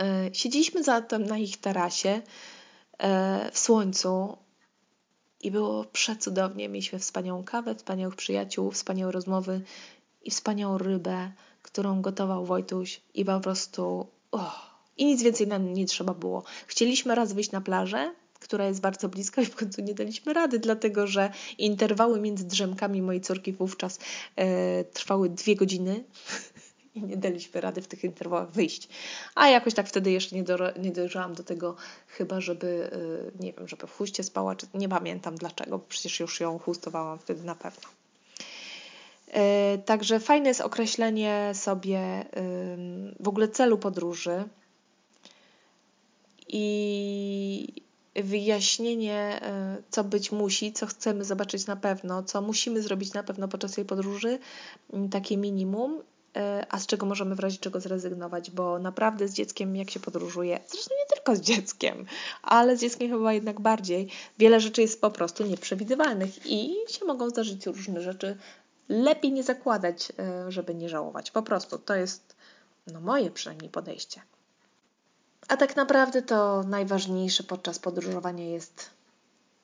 Y, 0.00 0.30
siedzieliśmy 0.32 0.84
zatem 0.84 1.24
na 1.24 1.38
ich 1.38 1.56
tarasie 1.60 2.20
y, 2.20 3.06
w 3.52 3.58
słońcu 3.58 4.36
i 5.40 5.50
było 5.50 5.84
przecudownie. 5.84 6.68
Mieliśmy 6.68 6.98
wspaniałą 6.98 7.44
kawę, 7.44 7.74
wspaniałych 7.74 8.16
przyjaciół, 8.16 8.70
wspaniałe 8.70 9.12
rozmowy 9.12 9.60
i 10.22 10.30
wspaniałą 10.30 10.78
rybę, 10.78 11.32
którą 11.62 12.02
gotował 12.02 12.44
Wojtuś 12.44 13.00
i 13.14 13.24
po 13.24 13.40
prostu... 13.40 14.06
Oh, 14.32 14.77
i 14.98 15.06
nic 15.06 15.22
więcej 15.22 15.46
nam 15.46 15.74
nie 15.74 15.86
trzeba 15.86 16.14
było. 16.14 16.42
Chcieliśmy 16.66 17.14
raz 17.14 17.32
wyjść 17.32 17.50
na 17.50 17.60
plażę, 17.60 18.14
która 18.40 18.66
jest 18.66 18.80
bardzo 18.80 19.08
bliska 19.08 19.42
i 19.42 19.46
w 19.46 19.56
końcu 19.56 19.82
nie 19.82 19.94
daliśmy 19.94 20.32
rady, 20.32 20.58
dlatego 20.58 21.06
że 21.06 21.30
interwały 21.58 22.20
między 22.20 22.44
drzemkami 22.44 23.02
mojej 23.02 23.20
córki 23.20 23.52
wówczas 23.52 23.98
e, 24.36 24.84
trwały 24.84 25.30
dwie 25.30 25.56
godziny 25.56 26.04
i 26.94 27.02
nie 27.02 27.16
daliśmy 27.16 27.60
rady 27.60 27.82
w 27.82 27.88
tych 27.88 28.04
interwałach 28.04 28.50
wyjść. 28.50 28.88
A 29.34 29.48
jakoś 29.48 29.74
tak 29.74 29.88
wtedy 29.88 30.10
jeszcze 30.10 30.36
nie, 30.36 30.42
do, 30.42 30.58
nie 30.78 30.90
dojrzałam 30.90 31.34
do 31.34 31.44
tego, 31.44 31.76
chyba 32.06 32.40
żeby, 32.40 32.90
e, 33.38 33.42
nie 33.44 33.52
wiem, 33.52 33.68
żeby 33.68 33.86
w 33.86 33.96
chuście 33.96 34.24
spała, 34.24 34.56
czy 34.56 34.66
nie 34.74 34.88
pamiętam 34.88 35.34
dlaczego, 35.34 35.78
przecież 35.78 36.20
już 36.20 36.40
ją 36.40 36.58
chustowałam 36.58 37.18
wtedy 37.18 37.44
na 37.44 37.54
pewno. 37.54 37.88
E, 39.32 39.78
także 39.78 40.20
fajne 40.20 40.48
jest 40.48 40.60
określenie 40.60 41.50
sobie 41.54 42.24
w 43.20 43.28
ogóle 43.28 43.48
celu 43.48 43.78
podróży, 43.78 44.44
i 46.48 47.82
wyjaśnienie, 48.22 49.40
e, 49.42 49.76
co 49.90 50.04
być 50.04 50.32
musi, 50.32 50.72
co 50.72 50.86
chcemy 50.86 51.24
zobaczyć 51.24 51.66
na 51.66 51.76
pewno, 51.76 52.22
co 52.22 52.42
musimy 52.42 52.82
zrobić 52.82 53.12
na 53.12 53.22
pewno 53.22 53.48
podczas 53.48 53.72
tej 53.72 53.84
podróży, 53.84 54.38
takie 55.10 55.36
minimum, 55.36 56.02
e, 56.36 56.66
a 56.68 56.78
z 56.78 56.86
czego 56.86 57.06
możemy 57.06 57.34
w 57.34 57.40
razie 57.40 57.58
czego 57.58 57.80
zrezygnować, 57.80 58.50
bo 58.50 58.78
naprawdę 58.78 59.28
z 59.28 59.34
dzieckiem, 59.34 59.76
jak 59.76 59.90
się 59.90 60.00
podróżuje, 60.00 60.60
zresztą 60.66 60.94
nie 61.00 61.14
tylko 61.16 61.36
z 61.36 61.40
dzieckiem, 61.40 62.06
ale 62.42 62.76
z 62.76 62.80
dzieckiem 62.80 63.10
chyba 63.10 63.32
jednak 63.32 63.60
bardziej, 63.60 64.08
wiele 64.38 64.60
rzeczy 64.60 64.82
jest 64.82 65.00
po 65.00 65.10
prostu 65.10 65.46
nieprzewidywalnych 65.46 66.46
i 66.46 66.74
się 66.88 67.04
mogą 67.04 67.30
zdarzyć 67.30 67.66
różne 67.66 68.00
rzeczy. 68.00 68.36
Lepiej 68.88 69.32
nie 69.32 69.42
zakładać, 69.42 70.12
e, 70.18 70.52
żeby 70.52 70.74
nie 70.74 70.88
żałować. 70.88 71.30
Po 71.30 71.42
prostu 71.42 71.78
to 71.78 71.94
jest 71.94 72.36
no, 72.86 73.00
moje 73.00 73.30
przynajmniej 73.30 73.70
podejście. 73.70 74.20
A 75.48 75.56
tak 75.56 75.76
naprawdę 75.76 76.22
to 76.22 76.62
najważniejsze 76.62 77.42
podczas 77.42 77.78
podróżowania 77.78 78.44
jest 78.44 78.90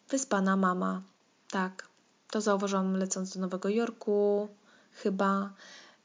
wyspana 0.08 0.56
mama. 0.56 1.02
Tak, 1.50 1.88
to 2.30 2.40
zauważyłam 2.40 2.96
lecąc 2.96 3.34
do 3.34 3.40
Nowego 3.40 3.68
Jorku. 3.68 4.48
Chyba 4.92 5.50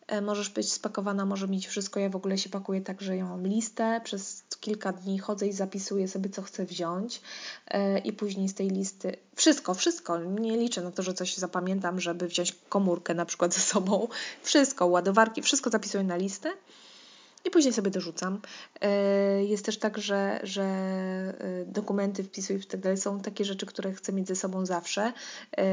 e, 0.07 0.21
możesz 0.21 0.49
być 0.49 0.71
spakowana, 0.71 1.25
może 1.25 1.47
mieć 1.47 1.67
wszystko. 1.67 1.99
Ja 1.99 2.09
w 2.09 2.15
ogóle 2.15 2.37
się 2.37 2.49
pakuję 2.49 2.81
tak, 2.81 3.01
że 3.01 3.17
ja 3.17 3.25
mam 3.25 3.47
listę. 3.47 4.01
Przez 4.03 4.43
kilka 4.59 4.93
dni 4.93 5.19
chodzę 5.19 5.47
i 5.47 5.53
zapisuję 5.53 6.07
sobie, 6.07 6.29
co 6.29 6.41
chcę 6.41 6.65
wziąć. 6.65 7.21
E, 7.67 7.99
I 7.99 8.13
później 8.13 8.49
z 8.49 8.53
tej 8.53 8.69
listy 8.69 9.17
wszystko, 9.35 9.73
wszystko. 9.73 10.17
Nie 10.17 10.57
liczę 10.57 10.81
na 10.81 10.91
to, 10.91 11.03
że 11.03 11.13
coś 11.13 11.37
zapamiętam, 11.37 11.99
żeby 11.99 12.27
wziąć 12.27 12.55
komórkę 12.69 13.13
na 13.13 13.25
przykład 13.25 13.53
ze 13.53 13.61
sobą. 13.61 14.07
Wszystko, 14.43 14.87
ładowarki, 14.87 15.41
wszystko 15.41 15.69
zapisuję 15.69 16.03
na 16.03 16.15
listę 16.15 16.49
i 17.45 17.49
później 17.49 17.73
sobie 17.73 17.91
dorzucam. 17.91 18.41
E, 18.81 19.43
jest 19.43 19.65
też 19.65 19.77
tak, 19.77 19.97
że, 19.97 20.39
że 20.43 20.63
e, 20.63 21.65
dokumenty 21.65 22.23
wpisuję 22.23 22.59
i 22.59 22.63
tak 22.63 22.79
dalej 22.79 22.97
są 22.97 23.19
takie 23.19 23.45
rzeczy, 23.45 23.65
które 23.65 23.93
chcę 23.93 24.13
mieć 24.13 24.27
ze 24.27 24.35
sobą 24.35 24.65
zawsze. 24.65 25.13
E, 25.57 25.63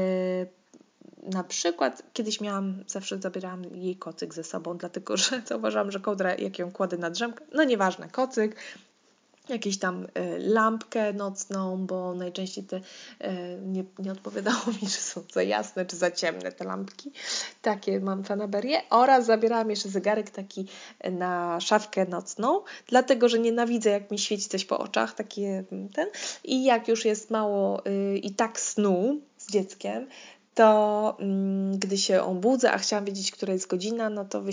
na 1.23 1.43
przykład 1.43 2.03
kiedyś 2.13 2.41
miałam, 2.41 2.83
zawsze 2.87 3.19
zabierałam 3.19 3.63
jej 3.63 3.95
kocyk 3.95 4.33
ze 4.33 4.43
sobą, 4.43 4.77
dlatego 4.77 5.17
że 5.17 5.41
zauważyłam, 5.47 5.91
że 5.91 5.99
kołdra, 5.99 6.35
jak 6.35 6.59
ją 6.59 6.71
kładę 6.71 6.97
na 6.97 7.09
drzemkę, 7.09 7.45
no 7.53 7.63
nieważne, 7.63 8.09
kocyk, 8.09 8.55
jakieś 9.49 9.79
tam 9.79 10.03
y, 10.05 10.07
lampkę 10.39 11.13
nocną, 11.13 11.85
bo 11.85 12.13
najczęściej 12.13 12.63
te, 12.63 12.77
y, 12.77 12.81
nie, 13.61 13.83
nie 13.99 14.11
odpowiadało 14.11 14.65
mi, 14.81 14.87
czy 14.87 15.01
są 15.01 15.23
za 15.33 15.43
jasne, 15.43 15.85
czy 15.85 15.95
za 15.95 16.11
ciemne 16.11 16.51
te 16.51 16.65
lampki. 16.65 17.11
Takie 17.61 17.99
mam 17.99 18.23
fanaberię. 18.23 18.81
Oraz 18.89 19.25
zabierałam 19.25 19.69
jeszcze 19.69 19.89
zegarek 19.89 20.29
taki 20.29 20.67
na 21.11 21.59
szafkę 21.59 22.05
nocną, 22.05 22.61
dlatego, 22.87 23.29
że 23.29 23.39
nienawidzę, 23.39 23.89
jak 23.89 24.11
mi 24.11 24.19
świeci 24.19 24.49
coś 24.49 24.65
po 24.65 24.79
oczach, 24.79 25.13
takie 25.13 25.63
ten. 25.93 26.07
I 26.43 26.63
jak 26.63 26.87
już 26.87 27.05
jest 27.05 27.31
mało 27.31 27.85
y, 27.85 28.17
i 28.17 28.31
tak 28.31 28.59
snu 28.59 29.21
z 29.37 29.51
dzieckiem, 29.51 30.07
to 30.57 31.17
mm, 31.19 31.79
gdy 31.79 31.97
się 31.97 32.23
obudzę, 32.23 32.71
a 32.71 32.77
chciałam 32.77 33.05
wiedzieć, 33.05 33.31
która 33.31 33.53
jest 33.53 33.67
godzina, 33.67 34.09
no 34.09 34.25
to 34.25 34.43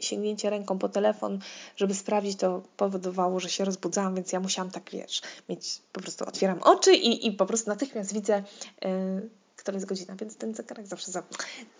sięgnięcie 0.00 0.50
ręką 0.50 0.78
po 0.78 0.88
telefon, 0.88 1.38
żeby 1.76 1.94
sprawdzić, 1.94 2.38
to 2.38 2.62
powodowało, 2.76 3.40
że 3.40 3.50
się 3.50 3.64
rozbudzałam, 3.64 4.14
więc 4.14 4.32
ja 4.32 4.40
musiałam 4.40 4.70
tak, 4.70 4.90
wiesz, 4.90 5.22
mieć, 5.48 5.82
po 5.92 6.00
prostu 6.00 6.24
otwieram 6.24 6.62
oczy 6.62 6.94
i, 6.94 7.26
i 7.26 7.32
po 7.32 7.46
prostu 7.46 7.70
natychmiast 7.70 8.14
widzę, 8.14 8.42
yy, 8.82 9.28
która 9.56 9.74
jest 9.74 9.86
godzina, 9.86 10.16
więc 10.16 10.36
ten 10.36 10.54
zegarek 10.54 10.86
zawsze 10.86 11.12
za... 11.12 11.22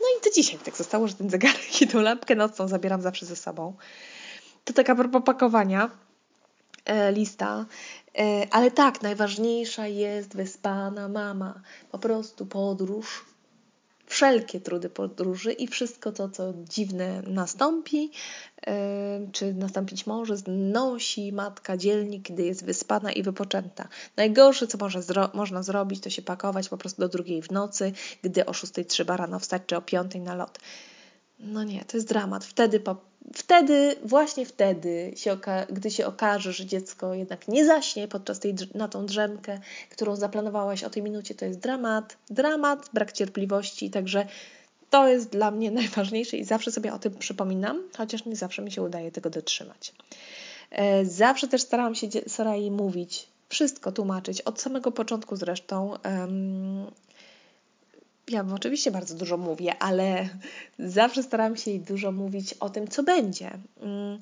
No 0.01 0.07
i 0.19 0.25
to 0.25 0.31
dzisiaj 0.35 0.59
tak 0.65 0.77
zostało, 0.77 1.09
że 1.09 1.15
ten 1.15 1.31
zegarek 1.31 1.83
i 1.83 1.89
tą 1.89 2.01
lampkę 2.01 2.35
nocną 2.35 2.69
zabieram 2.69 3.03
zawsze 3.03 3.27
ze 3.27 3.37
sobą. 3.37 3.75
To 4.65 4.73
taka 4.73 4.95
propos 4.95 5.23
pakowania, 5.25 5.91
e, 6.85 7.13
lista. 7.13 7.67
E, 8.19 8.47
ale 8.51 8.71
tak, 8.71 9.03
najważniejsza 9.03 9.87
jest 9.87 10.37
wyspana 10.37 11.09
mama. 11.09 11.61
Po 11.91 11.99
prostu 11.99 12.47
podróż 12.47 13.30
wszelkie 14.11 14.61
trudy 14.61 14.91
podróży 14.91 15.53
i 15.53 15.67
wszystko 15.69 16.13
to, 16.13 16.29
co 16.29 16.55
dziwne 16.69 17.23
nastąpi, 17.27 18.11
czy 19.33 19.55
nastąpić 19.55 20.07
może, 20.07 20.37
znosi 20.37 21.33
matka 21.33 21.77
dzielnie, 21.77 22.21
kiedy 22.21 22.43
jest 22.43 22.65
wyspana 22.65 23.13
i 23.13 23.23
wypoczęta. 23.23 23.89
Najgorsze, 24.17 24.67
co 24.67 24.79
może 24.79 25.03
zro 25.03 25.31
można 25.35 25.63
zrobić, 25.63 26.01
to 26.01 26.11
się 26.11 26.23
pakować 26.23 26.69
po 26.69 26.77
prostu 26.77 27.03
do 27.03 27.09
drugiej 27.09 27.43
w 27.43 27.51
nocy, 27.51 27.93
gdy 28.23 28.47
o 28.47 28.53
6 28.53 28.73
trzeba 28.89 29.17
rano 29.17 29.39
wstać, 29.39 29.63
czy 29.67 29.77
o 29.77 29.83
5 29.83 30.15
na 30.15 30.35
lot. 30.35 30.59
No 31.39 31.65
nie, 31.65 31.85
to 31.85 31.97
jest 31.97 32.09
dramat. 32.09 32.45
Wtedy 32.45 32.81
po 32.81 33.10
wtedy, 33.35 33.97
właśnie 34.05 34.47
wtedy, 34.47 35.13
się 35.17 35.39
gdy 35.71 35.91
się 35.91 36.07
okaże, 36.07 36.53
że 36.53 36.67
dziecko 36.67 37.15
jednak 37.15 37.49
nie 37.49 37.67
zaśnie 37.67 38.09
podczas 38.09 38.41
tej, 38.41 38.55
na 38.75 38.89
tą 38.89 39.07
drzemkę, 39.07 39.61
którą 39.91 40.17
zaplanowałaś 40.17 40.85
o 40.85 40.91
tej 40.91 41.03
minucie, 41.03 41.35
to 41.35 41.45
jest 41.45 41.59
dramat, 41.59 42.17
dramat, 42.31 42.91
brak 42.93 43.13
cierpliwości, 43.13 43.91
także 43.91 44.27
to 44.91 45.09
jest 45.09 45.31
dla 45.31 45.51
mnie 45.51 45.71
najważniejsze 45.81 46.37
i 46.37 46.45
zawsze 46.45 46.73
sobie 46.73 46.93
o 46.93 46.99
tym 46.99 47.15
przypominam, 47.15 47.83
chociaż 47.97 48.25
nie 48.25 48.37
zawsze 48.37 48.63
mi 48.63 48.73
się 48.73 48.83
udaje 48.83 49.13
tego 49.13 49.31
dotrzymać. 49.31 49.93
E, 50.71 51.05
zawsze 51.05 51.49
też 51.49 51.63
starałam 51.63 51.95
się 51.95 52.07
Sarai 52.27 52.71
mówić, 52.71 53.29
wszystko 53.49 53.93
tłumaczyć, 53.93 54.41
od 54.41 54.61
samego 54.61 54.93
początku 54.93 55.37
zresztą, 55.37 55.95
ja 58.31 58.45
oczywiście 58.55 58.91
bardzo 58.91 59.15
dużo 59.15 59.37
mówię, 59.37 59.83
ale 59.83 60.29
zawsze 60.79 61.23
staram 61.23 61.57
się 61.57 61.79
dużo 61.79 62.13
mówić 62.13 62.55
o 62.55 62.71
tym, 62.71 62.89
co 62.89 63.03
będzie. 63.03 63.51
Mm. 63.81 64.21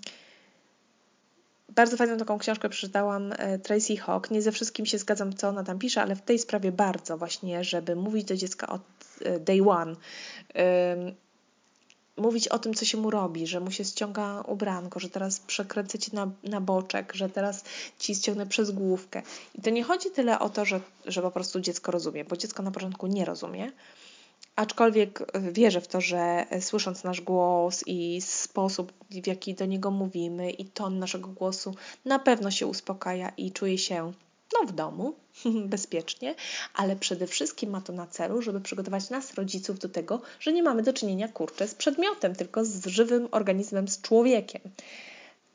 Bardzo 1.68 1.96
fajną 1.96 2.16
taką 2.16 2.38
książkę 2.38 2.68
przeczytałam 2.68 3.32
e, 3.32 3.58
Tracy 3.58 3.96
Hawk. 3.96 4.30
Nie 4.30 4.42
ze 4.42 4.52
wszystkim 4.52 4.86
się 4.86 4.98
zgadzam, 4.98 5.32
co 5.32 5.48
ona 5.48 5.64
tam 5.64 5.78
pisze, 5.78 6.02
ale 6.02 6.16
w 6.16 6.22
tej 6.22 6.38
sprawie 6.38 6.72
bardzo 6.72 7.18
właśnie, 7.18 7.64
żeby 7.64 7.96
mówić 7.96 8.24
do 8.24 8.36
dziecka 8.36 8.68
od 8.68 8.82
e, 9.24 9.40
day 9.40 9.68
one 9.68 9.94
mówić 12.18 12.48
o 12.48 12.58
tym, 12.58 12.74
co 12.74 12.84
się 12.84 12.98
mu 12.98 13.10
robi, 13.10 13.46
że 13.46 13.60
mu 13.60 13.70
się 13.70 13.84
ściąga 13.84 14.40
ubranko, 14.40 15.00
że 15.00 15.08
teraz 15.08 15.40
przekręcę 15.40 15.98
ci 15.98 16.14
na, 16.14 16.30
na 16.44 16.60
boczek, 16.60 17.12
że 17.14 17.28
teraz 17.28 17.64
ci 17.98 18.14
ściągnę 18.14 18.46
przez 18.46 18.70
główkę. 18.70 19.22
I 19.54 19.62
to 19.62 19.70
nie 19.70 19.84
chodzi 19.84 20.10
tyle 20.10 20.38
o 20.38 20.48
to, 20.48 20.64
że, 20.64 20.80
że 21.06 21.22
po 21.22 21.30
prostu 21.30 21.60
dziecko 21.60 21.92
rozumie, 21.92 22.24
bo 22.24 22.36
dziecko 22.36 22.62
na 22.62 22.70
początku 22.70 23.06
nie 23.06 23.24
rozumie, 23.24 23.72
aczkolwiek 24.56 25.32
wierzę 25.52 25.80
w 25.80 25.88
to, 25.88 26.00
że 26.00 26.46
słysząc 26.60 27.04
nasz 27.04 27.20
głos 27.20 27.84
i 27.86 28.20
sposób, 28.20 28.92
w 29.10 29.26
jaki 29.26 29.54
do 29.54 29.66
niego 29.66 29.90
mówimy 29.90 30.50
i 30.50 30.64
ton 30.64 30.98
naszego 30.98 31.28
głosu, 31.28 31.74
na 32.04 32.18
pewno 32.18 32.50
się 32.50 32.66
uspokaja 32.66 33.32
i 33.36 33.52
czuje 33.52 33.78
się 33.78 34.12
no, 34.54 34.66
w 34.66 34.72
domu, 34.72 35.14
bezpiecznie, 35.74 36.34
ale 36.74 36.96
przede 36.96 37.26
wszystkim 37.26 37.70
ma 37.70 37.80
to 37.80 37.92
na 37.92 38.06
celu, 38.06 38.42
żeby 38.42 38.60
przygotować 38.60 39.10
nas, 39.10 39.34
rodziców, 39.34 39.78
do 39.78 39.88
tego, 39.88 40.20
że 40.40 40.52
nie 40.52 40.62
mamy 40.62 40.82
do 40.82 40.92
czynienia 40.92 41.28
kurczę 41.28 41.68
z 41.68 41.74
przedmiotem, 41.74 42.34
tylko 42.34 42.64
z 42.64 42.86
żywym 42.86 43.28
organizmem, 43.30 43.88
z 43.88 44.00
człowiekiem. 44.00 44.62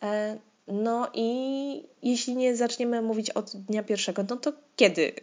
E, 0.04 0.38
no 0.68 1.10
i 1.14 1.84
jeśli 2.04 2.36
nie 2.36 2.56
zaczniemy 2.56 3.02
mówić 3.02 3.30
od 3.30 3.56
dnia 3.56 3.84
pierwszego, 3.84 4.26
no 4.30 4.38
to 4.38 4.54
kiedy 4.76 5.14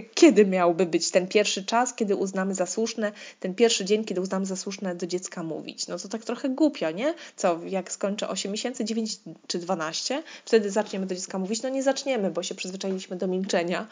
kiedy 0.00 0.46
miałby 0.46 0.86
być 0.86 1.10
ten 1.10 1.28
pierwszy 1.28 1.64
czas, 1.64 1.94
kiedy 1.94 2.16
uznamy 2.16 2.54
za 2.54 2.66
słuszne, 2.66 3.12
ten 3.40 3.54
pierwszy 3.54 3.84
dzień, 3.84 4.04
kiedy 4.04 4.20
uznamy 4.20 4.46
za 4.46 4.56
słuszne 4.56 4.94
do 4.94 5.06
dziecka 5.06 5.42
mówić. 5.42 5.86
No 5.86 5.98
to 5.98 6.08
tak 6.08 6.24
trochę 6.24 6.48
głupio, 6.48 6.90
nie? 6.90 7.14
Co, 7.36 7.60
jak 7.66 7.92
skończę 7.92 8.28
8 8.28 8.52
miesięcy, 8.52 8.84
9 8.84 9.18
czy 9.46 9.58
12, 9.58 10.22
wtedy 10.44 10.70
zaczniemy 10.70 11.06
do 11.06 11.14
dziecka 11.14 11.38
mówić? 11.38 11.62
No 11.62 11.68
nie 11.68 11.82
zaczniemy, 11.82 12.30
bo 12.30 12.42
się 12.42 12.54
przyzwyczailiśmy 12.54 13.16
do 13.16 13.26
milczenia. 13.26 13.86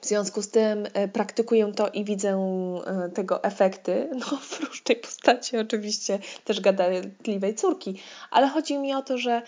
W 0.00 0.06
związku 0.06 0.42
z 0.42 0.48
tym 0.48 0.86
e, 0.92 1.08
praktykuję 1.08 1.72
to 1.76 1.88
i 1.88 2.04
widzę 2.04 2.30
e, 2.86 3.10
tego 3.14 3.44
efekty, 3.44 4.08
no 4.12 4.26
w 4.50 4.60
różnej 4.60 4.96
postaci 4.96 5.56
oczywiście 5.56 6.18
też 6.44 6.60
gadatliwej 6.60 7.54
córki, 7.54 8.00
ale 8.30 8.48
chodzi 8.48 8.78
mi 8.78 8.94
o 8.94 9.02
to, 9.02 9.18
że 9.18 9.42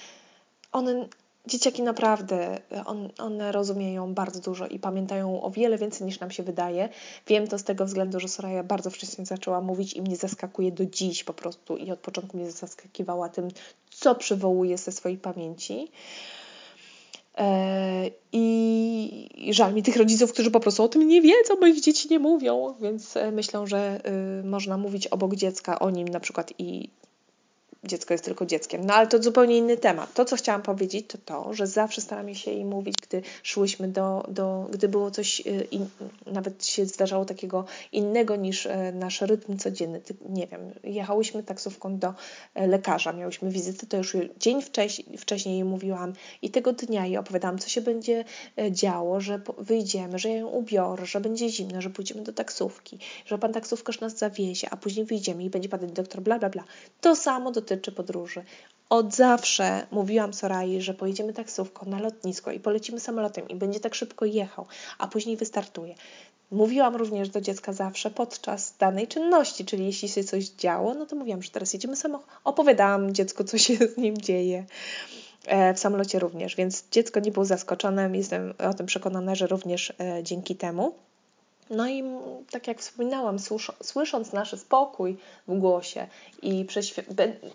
one 0.73 1.09
dzieciaki 1.46 1.83
naprawdę, 1.83 2.59
on, 2.87 3.11
one 3.18 3.52
rozumieją 3.52 4.14
bardzo 4.14 4.40
dużo 4.40 4.66
i 4.66 4.78
pamiętają 4.78 5.42
o 5.42 5.50
wiele 5.50 5.78
więcej 5.78 6.07
niż 6.07 6.20
nam 6.20 6.31
się 6.31 6.42
wydaje. 6.42 6.88
Wiem 7.26 7.48
to 7.48 7.59
z 7.59 7.64
tego 7.64 7.85
względu, 7.85 8.20
że 8.20 8.28
Soraya 8.28 8.64
bardzo 8.64 8.90
wcześnie 8.90 9.26
zaczęła 9.26 9.61
mówić 9.61 9.94
i 9.94 10.02
mnie 10.02 10.16
zaskakuje 10.16 10.72
do 10.72 10.87
dziś 10.87 11.24
po 11.24 11.33
prostu 11.33 11.76
i 11.76 11.90
od 11.90 11.98
początku 11.98 12.37
mnie 12.37 12.50
zaskakiwała 12.50 13.28
tym, 13.28 13.48
co 13.90 14.14
przywołuje 14.14 14.78
ze 14.78 14.92
swojej 14.92 15.18
pamięci. 15.18 15.88
E, 17.38 18.11
I 18.33 19.50
żal 19.50 19.74
mi 19.74 19.83
tych 19.83 19.96
rodziców, 19.96 20.33
którzy 20.33 20.50
po 20.50 20.61
prostu 20.61 20.83
o 20.83 20.88
tym 20.88 21.09
nie 21.09 21.22
wiedzą, 21.22 21.55
bo 21.61 21.66
ich 21.66 21.81
dzieci 21.81 22.09
nie 22.11 22.18
mówią, 22.18 22.74
więc 22.81 23.16
e, 23.16 23.33
myślę, 23.33 23.66
że 23.66 24.00
y, 24.40 24.44
można 24.44 24.76
mówić 24.78 25.07
obok 25.07 25.35
dziecka 25.35 25.78
o 25.78 25.90
nim 25.90 26.09
na 26.09 26.20
przykład 26.20 26.52
i 26.59 26.88
dziecko 27.85 28.14
jest 28.14 28.25
tylko 28.25 28.47
dzieckiem. 28.47 28.85
No 28.87 28.95
ale 28.95 29.07
to 29.07 29.23
zupełnie 29.23 29.59
inny 29.59 29.77
temat. 29.77 30.14
To, 30.14 30.25
co 30.25 30.37
chciałam 30.37 30.62
powiedzieć, 30.62 31.07
to 31.09 31.18
to, 31.25 31.55
że 31.55 31.66
zawsze 31.66 32.01
staramy 32.01 32.35
się 32.35 32.51
jej 32.51 32.64
mówić, 32.64 32.95
gdy 33.03 33.23
szłyśmy 33.42 33.88
do, 33.88 34.27
do 34.29 34.68
gdy 34.71 34.88
było 34.88 35.11
coś, 35.11 35.40
y, 35.40 35.66
in, 35.71 35.87
nawet 36.27 36.66
się 36.66 36.87
zdarzało 36.87 37.25
takiego 37.25 37.64
innego 37.92 38.37
niż 38.37 38.66
e, 38.66 38.92
nasz 38.92 39.21
rytm 39.21 39.57
codzienny. 39.57 40.01
Nie 40.29 40.47
wiem, 40.47 40.61
jechałyśmy 40.85 41.42
taksówką 41.42 41.99
do 41.99 42.14
e, 42.55 42.66
lekarza, 42.66 43.12
miałyśmy 43.12 43.51
wizytę, 43.51 43.87
to 43.87 43.97
już 43.97 44.16
dzień 44.38 44.62
wcześniej, 44.62 45.18
wcześniej 45.18 45.55
jej 45.55 45.64
mówiłam 45.64 46.12
i 46.42 46.51
tego 46.51 46.73
dnia 46.73 47.07
jej 47.07 47.16
opowiadałam, 47.16 47.59
co 47.59 47.68
się 47.68 47.81
będzie 47.81 48.25
e, 48.59 48.73
działo, 48.73 49.21
że 49.21 49.40
wyjdziemy, 49.59 50.18
że 50.18 50.29
ją 50.29 50.49
ubiorę, 50.49 51.07
że 51.07 51.21
będzie 51.21 51.49
zimno, 51.49 51.81
że 51.83 51.90
pójdziemy 51.90 52.23
do 52.23 52.33
taksówki, 52.33 52.99
że 53.27 53.38
pan 53.38 53.53
taksówkarz 53.53 54.01
nas 54.01 54.18
zawiezie, 54.18 54.68
a 54.71 54.77
później 54.77 55.07
wyjdziemy 55.07 55.45
i 55.45 55.51
będzie 55.51 55.68
pan 55.68 55.92
doktor, 55.92 56.21
bla, 56.21 56.38
bla, 56.38 56.51
bla. 56.51 56.64
To 57.01 57.16
samo 57.16 57.51
dotyczy 57.77 57.93
podróży. 57.93 58.45
Od 58.91 59.15
zawsze 59.15 59.87
mówiłam 59.91 60.35
Sorai, 60.35 60.81
że 60.81 60.95
pojedziemy 60.95 61.33
taksówką 61.33 61.87
na 61.87 62.01
lotnisko 62.01 62.53
i 62.53 62.61
polecimy 62.61 63.01
samolotem 63.01 63.49
i 63.49 63.55
będzie 63.55 63.81
tak 63.81 63.95
szybko 63.95 64.25
jechał, 64.25 64.67
a 64.99 65.09
później 65.09 65.37
wystartuje. 65.37 65.95
Mówiłam 66.51 66.97
również 66.97 67.29
do 67.29 67.41
dziecka 67.41 67.73
zawsze 67.73 68.11
podczas 68.11 68.77
danej 68.79 69.09
czynności, 69.09 69.65
czyli 69.65 69.87
jeśli 69.87 70.09
się 70.09 70.25
coś 70.25 70.49
działo, 70.49 70.95
no 70.95 71.07
to 71.07 71.17
mówiłam, 71.17 71.43
że 71.43 71.51
teraz 71.51 71.73
jedziemy 71.73 71.97
samochodem. 71.97 72.37
Opowiadałam 72.45 73.15
dziecku, 73.15 73.45
co 73.45 73.59
się 73.59 73.77
z 73.77 73.97
nim 73.97 74.19
dzieje. 74.19 74.67
E, 75.47 75.75
w 75.75 75.79
samolocie 75.79 76.19
również, 76.19 76.57
więc 76.57 76.85
dziecko 76.91 77.21
nie 77.21 77.33
było 77.33 77.45
zaskoczone. 77.45 78.11
Jestem 78.13 78.55
o 78.59 78.75
tym 78.75 78.87
przekonana, 78.87 79.35
że 79.35 79.47
również 79.47 79.93
e, 80.01 80.23
dzięki 80.23 80.57
temu. 80.57 80.95
No 81.70 81.88
i 81.88 82.05
tak 82.51 82.66
jak 82.68 82.81
wspominałam, 82.81 83.37
słysząc 83.83 84.33
nasz 84.33 84.61
spokój 84.61 85.16
w 85.48 85.59
głosie 85.59 86.07
i 86.42 86.66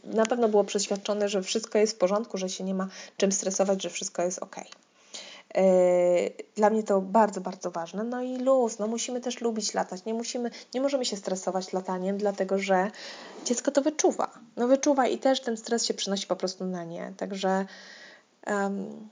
na 0.04 0.26
pewno 0.26 0.50
było 0.50 0.64
przeświadczone, 0.64 1.30
że 1.30 1.42
wszystko 1.42 1.78
jest 1.78 1.94
w 1.94 1.98
porządku, 1.98 2.38
że 2.38 2.50
się 2.50 2.64
nie 2.64 2.74
ma 2.74 2.88
czym 3.18 3.32
stresować, 3.32 3.84
że 3.84 3.90
wszystko 3.90 4.22
jest 4.22 4.40
ok. 4.40 4.56
E, 5.56 5.64
dla 6.56 6.70
mnie 6.70 6.84
to 6.84 7.02
bardzo, 7.02 7.42
bardzo 7.42 7.72
ważne. 7.72 8.04
No 8.04 8.22
i 8.22 8.38
luz, 8.38 8.80
no 8.80 8.88
musimy 8.88 9.22
też 9.22 9.42
lubić 9.42 9.74
latać. 9.74 10.06
Nie, 10.06 10.14
musimy, 10.14 10.52
nie 10.74 10.82
możemy 10.82 11.06
się 11.06 11.18
stresować 11.18 11.74
lataniem, 11.74 12.18
dlatego 12.18 12.60
że 12.60 12.92
dziecko 13.46 13.72
to 13.72 13.82
wyczuwa. 13.82 14.30
No 14.56 14.68
wyczuwa 14.68 15.08
i 15.08 15.18
też 15.18 15.42
ten 15.42 15.58
stres 15.58 15.86
się 15.86 15.94
przynosi 15.94 16.28
po 16.28 16.36
prostu 16.36 16.66
na 16.66 16.84
nie. 16.84 17.14
Także 17.18 17.66
um, 18.48 19.10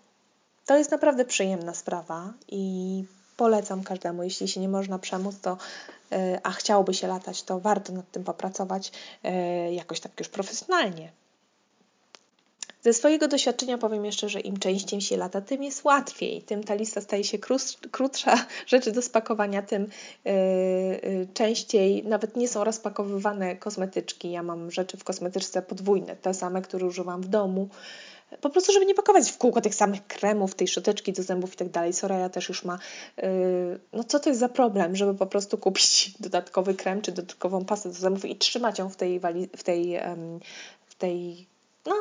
to 0.65 0.77
jest 0.77 0.91
naprawdę 0.91 1.25
przyjemna 1.25 1.73
sprawa 1.73 2.33
i 2.47 3.03
polecam 3.37 3.83
każdemu. 3.83 4.23
Jeśli 4.23 4.47
się 4.47 4.59
nie 4.59 4.69
można 4.69 4.99
przemóc, 4.99 5.35
to 5.41 5.57
e, 6.11 6.39
a 6.43 6.51
chciałoby 6.51 6.93
się 6.93 7.07
latać, 7.07 7.43
to 7.43 7.59
warto 7.59 7.93
nad 7.93 8.11
tym 8.11 8.23
popracować 8.23 8.91
e, 9.23 9.73
jakoś 9.73 9.99
tak 9.99 10.11
już 10.19 10.29
profesjonalnie. 10.29 11.11
Ze 12.85 12.93
swojego 12.93 13.27
doświadczenia 13.27 13.77
powiem 13.77 14.05
jeszcze, 14.05 14.29
że 14.29 14.39
im 14.39 14.59
częściej 14.59 15.01
się 15.01 15.17
lata, 15.17 15.41
tym 15.41 15.63
jest 15.63 15.83
łatwiej, 15.83 16.41
tym 16.41 16.63
ta 16.63 16.73
lista 16.73 17.01
staje 17.01 17.23
się 17.23 17.37
krótsza, 17.91 18.45
rzeczy 18.67 18.91
do 18.91 19.01
spakowania, 19.01 19.61
tym 19.61 19.87
yy, 20.25 20.33
częściej 21.33 22.03
nawet 22.03 22.35
nie 22.35 22.47
są 22.47 22.63
rozpakowywane 22.63 23.55
kosmetyczki. 23.55 24.31
Ja 24.31 24.43
mam 24.43 24.71
rzeczy 24.71 24.97
w 24.97 25.03
kosmetyczce 25.03 25.61
podwójne, 25.61 26.15
te 26.15 26.33
same, 26.33 26.61
które 26.61 26.85
używam 26.85 27.21
w 27.21 27.27
domu 27.27 27.69
po 28.41 28.49
prostu, 28.49 28.73
żeby 28.73 28.85
nie 28.85 28.95
pakować 28.95 29.31
w 29.31 29.37
kółko 29.37 29.61
tych 29.61 29.75
samych 29.75 30.07
kremów, 30.07 30.55
tej 30.55 30.67
szczoteczki 30.67 31.13
do 31.13 31.23
zębów 31.23 31.53
i 31.53 31.57
tak 31.57 31.69
dalej. 31.69 31.93
Soraya 31.93 32.29
też 32.29 32.49
już 32.49 32.63
ma, 32.63 32.79
yy, 33.17 33.79
no 33.93 34.03
co 34.03 34.19
to 34.19 34.29
jest 34.29 34.39
za 34.39 34.49
problem, 34.49 34.95
żeby 34.95 35.13
po 35.13 35.25
prostu 35.25 35.57
kupić 35.57 36.11
dodatkowy 36.19 36.73
krem 36.73 37.01
czy 37.01 37.11
dodatkową 37.11 37.65
pastę 37.65 37.89
do 37.89 37.95
zębów 37.95 38.25
i 38.25 38.35
trzymać 38.35 38.79
ją 38.79 38.89
w 38.89 38.95
tej, 38.95 39.19
wali, 39.19 39.49
w 39.57 39.63
tej, 39.63 39.99
w 40.85 40.95
tej, 40.95 41.47
no 41.85 41.95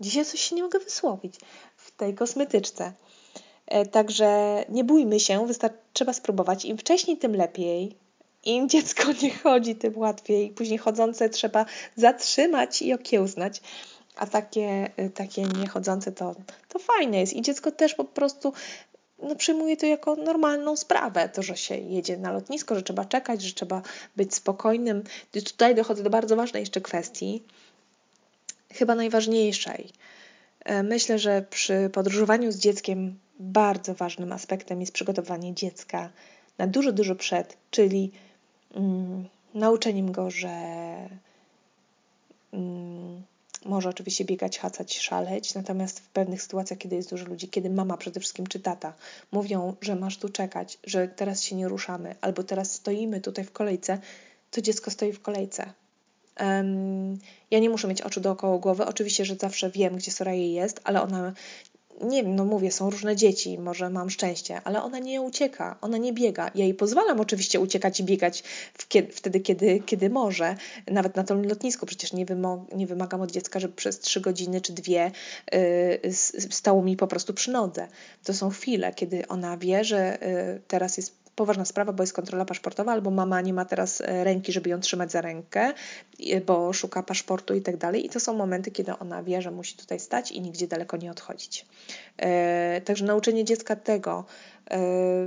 dzisiaj 0.00 0.24
coś 0.24 0.40
się 0.40 0.56
nie 0.56 0.62
mogę 0.62 0.78
wysłowić, 0.78 1.34
w 1.76 1.90
tej 1.90 2.14
kosmetyczce. 2.14 2.92
E, 3.66 3.86
także 3.86 4.64
nie 4.68 4.84
bójmy 4.84 5.20
się, 5.20 5.46
wystarczy, 5.46 5.78
trzeba 5.92 6.12
spróbować. 6.12 6.64
Im 6.64 6.78
wcześniej, 6.78 7.16
tym 7.16 7.36
lepiej. 7.36 7.96
Im 8.44 8.68
dziecko 8.72 9.02
nie 9.22 9.30
chodzi, 9.30 9.76
tym 9.76 9.98
łatwiej. 9.98 10.50
Później 10.50 10.78
chodzące 10.78 11.28
trzeba 11.28 11.64
zatrzymać 11.96 12.82
i 12.82 12.94
okiełznać 12.94 13.60
a 14.18 14.26
takie, 14.26 14.90
y, 14.98 15.10
takie 15.10 15.42
niechodzące 15.42 16.12
to, 16.12 16.34
to 16.68 16.78
fajne 16.78 17.20
jest. 17.20 17.32
I 17.32 17.42
dziecko 17.42 17.72
też 17.72 17.94
po 17.94 18.04
prostu 18.04 18.52
no, 19.22 19.36
przyjmuje 19.36 19.76
to 19.76 19.86
jako 19.86 20.16
normalną 20.16 20.76
sprawę, 20.76 21.28
to, 21.28 21.42
że 21.42 21.56
się 21.56 21.76
jedzie 21.76 22.16
na 22.16 22.32
lotnisko, 22.32 22.74
że 22.74 22.82
trzeba 22.82 23.04
czekać, 23.04 23.42
że 23.42 23.54
trzeba 23.54 23.82
być 24.16 24.34
spokojnym. 24.34 25.02
I 25.34 25.42
tutaj 25.42 25.74
dochodzę 25.74 26.02
do 26.02 26.10
bardzo 26.10 26.36
ważnej 26.36 26.60
jeszcze 26.60 26.80
kwestii, 26.80 27.42
chyba 28.72 28.94
najważniejszej. 28.94 29.92
E, 30.64 30.82
myślę, 30.82 31.18
że 31.18 31.42
przy 31.50 31.90
podróżowaniu 31.92 32.52
z 32.52 32.58
dzieckiem 32.58 33.18
bardzo 33.40 33.94
ważnym 33.94 34.32
aspektem 34.32 34.80
jest 34.80 34.92
przygotowanie 34.92 35.54
dziecka 35.54 36.10
na 36.58 36.66
dużo, 36.66 36.92
dużo 36.92 37.14
przed, 37.14 37.56
czyli 37.70 38.12
mm, 38.74 39.28
nauczeniem 39.54 40.12
go, 40.12 40.30
że 40.30 40.48
mm, 42.52 42.97
może 43.64 43.88
oczywiście 43.88 44.24
biegać, 44.24 44.58
hacać, 44.58 44.98
szaleć, 44.98 45.54
natomiast 45.54 46.00
w 46.00 46.08
pewnych 46.08 46.42
sytuacjach, 46.42 46.78
kiedy 46.78 46.96
jest 46.96 47.10
dużo 47.10 47.26
ludzi, 47.26 47.48
kiedy 47.48 47.70
mama 47.70 47.96
przede 47.96 48.20
wszystkim 48.20 48.46
czy 48.46 48.60
tata 48.60 48.92
mówią, 49.32 49.76
że 49.80 49.96
masz 49.96 50.18
tu 50.18 50.28
czekać, 50.28 50.78
że 50.84 51.08
teraz 51.08 51.42
się 51.42 51.56
nie 51.56 51.68
ruszamy, 51.68 52.14
albo 52.20 52.42
teraz 52.42 52.72
stoimy 52.72 53.20
tutaj 53.20 53.44
w 53.44 53.52
kolejce, 53.52 53.98
to 54.50 54.60
dziecko 54.60 54.90
stoi 54.90 55.12
w 55.12 55.22
kolejce. 55.22 55.72
Um, 56.40 57.18
ja 57.50 57.58
nie 57.58 57.70
muszę 57.70 57.88
mieć 57.88 58.02
oczu 58.02 58.20
dookoła 58.20 58.58
głowy. 58.58 58.86
Oczywiście, 58.86 59.24
że 59.24 59.34
zawsze 59.34 59.70
wiem, 59.70 59.96
gdzie 59.96 60.10
Soraya 60.10 60.52
jest, 60.52 60.80
ale 60.84 61.02
ona 61.02 61.32
nie 62.00 62.22
no 62.22 62.44
mówię, 62.44 62.72
są 62.72 62.90
różne 62.90 63.16
dzieci, 63.16 63.58
może 63.58 63.90
mam 63.90 64.10
szczęście, 64.10 64.60
ale 64.64 64.82
ona 64.82 64.98
nie 64.98 65.22
ucieka, 65.22 65.78
ona 65.80 65.96
nie 65.96 66.12
biega. 66.12 66.50
Ja 66.54 66.64
jej 66.64 66.74
pozwalam 66.74 67.20
oczywiście 67.20 67.60
uciekać 67.60 68.00
i 68.00 68.04
biegać 68.04 68.42
wtedy, 69.12 69.40
kiedy, 69.40 69.80
kiedy 69.86 70.10
może. 70.10 70.56
Nawet 70.86 71.16
na 71.16 71.24
tym 71.24 71.44
lotnisku 71.44 71.86
przecież 71.86 72.12
nie, 72.12 72.26
nie 72.74 72.86
wymagam 72.86 73.20
od 73.20 73.30
dziecka, 73.30 73.60
żeby 73.60 73.74
przez 73.74 74.00
trzy 74.00 74.20
godziny 74.20 74.60
czy 74.60 74.72
dwie 74.72 75.10
yy, 75.52 76.12
stało 76.50 76.82
mi 76.82 76.96
po 76.96 77.06
prostu 77.06 77.34
przy 77.34 77.52
nodze. 77.52 77.88
To 78.24 78.34
są 78.34 78.50
chwile, 78.50 78.94
kiedy 78.94 79.28
ona 79.28 79.56
wie, 79.56 79.84
że 79.84 80.18
yy, 80.20 80.60
teraz 80.68 80.96
jest 80.96 81.27
poważna 81.38 81.64
sprawa, 81.64 81.92
bo 81.92 82.02
jest 82.02 82.12
kontrola 82.12 82.44
paszportowa, 82.44 82.92
albo 82.92 83.10
mama 83.10 83.40
nie 83.40 83.52
ma 83.52 83.64
teraz 83.64 84.00
e, 84.00 84.24
ręki, 84.24 84.52
żeby 84.52 84.70
ją 84.70 84.80
trzymać 84.80 85.12
za 85.12 85.20
rękę, 85.20 85.72
bo 86.46 86.72
szuka 86.72 87.02
paszportu 87.02 87.54
i 87.54 87.62
tak 87.62 87.76
dalej. 87.76 88.06
I 88.06 88.08
to 88.08 88.20
są 88.20 88.34
momenty, 88.34 88.70
kiedy 88.70 88.98
ona 88.98 89.22
wie, 89.22 89.42
że 89.42 89.50
musi 89.50 89.76
tutaj 89.76 90.00
stać 90.00 90.32
i 90.32 90.40
nigdzie 90.40 90.68
daleko 90.68 90.96
nie 90.96 91.10
odchodzić. 91.10 91.66
E, 92.16 92.80
także 92.84 93.04
nauczenie 93.04 93.44
dziecka 93.44 93.76
tego, 93.76 94.24
e, 94.70 94.78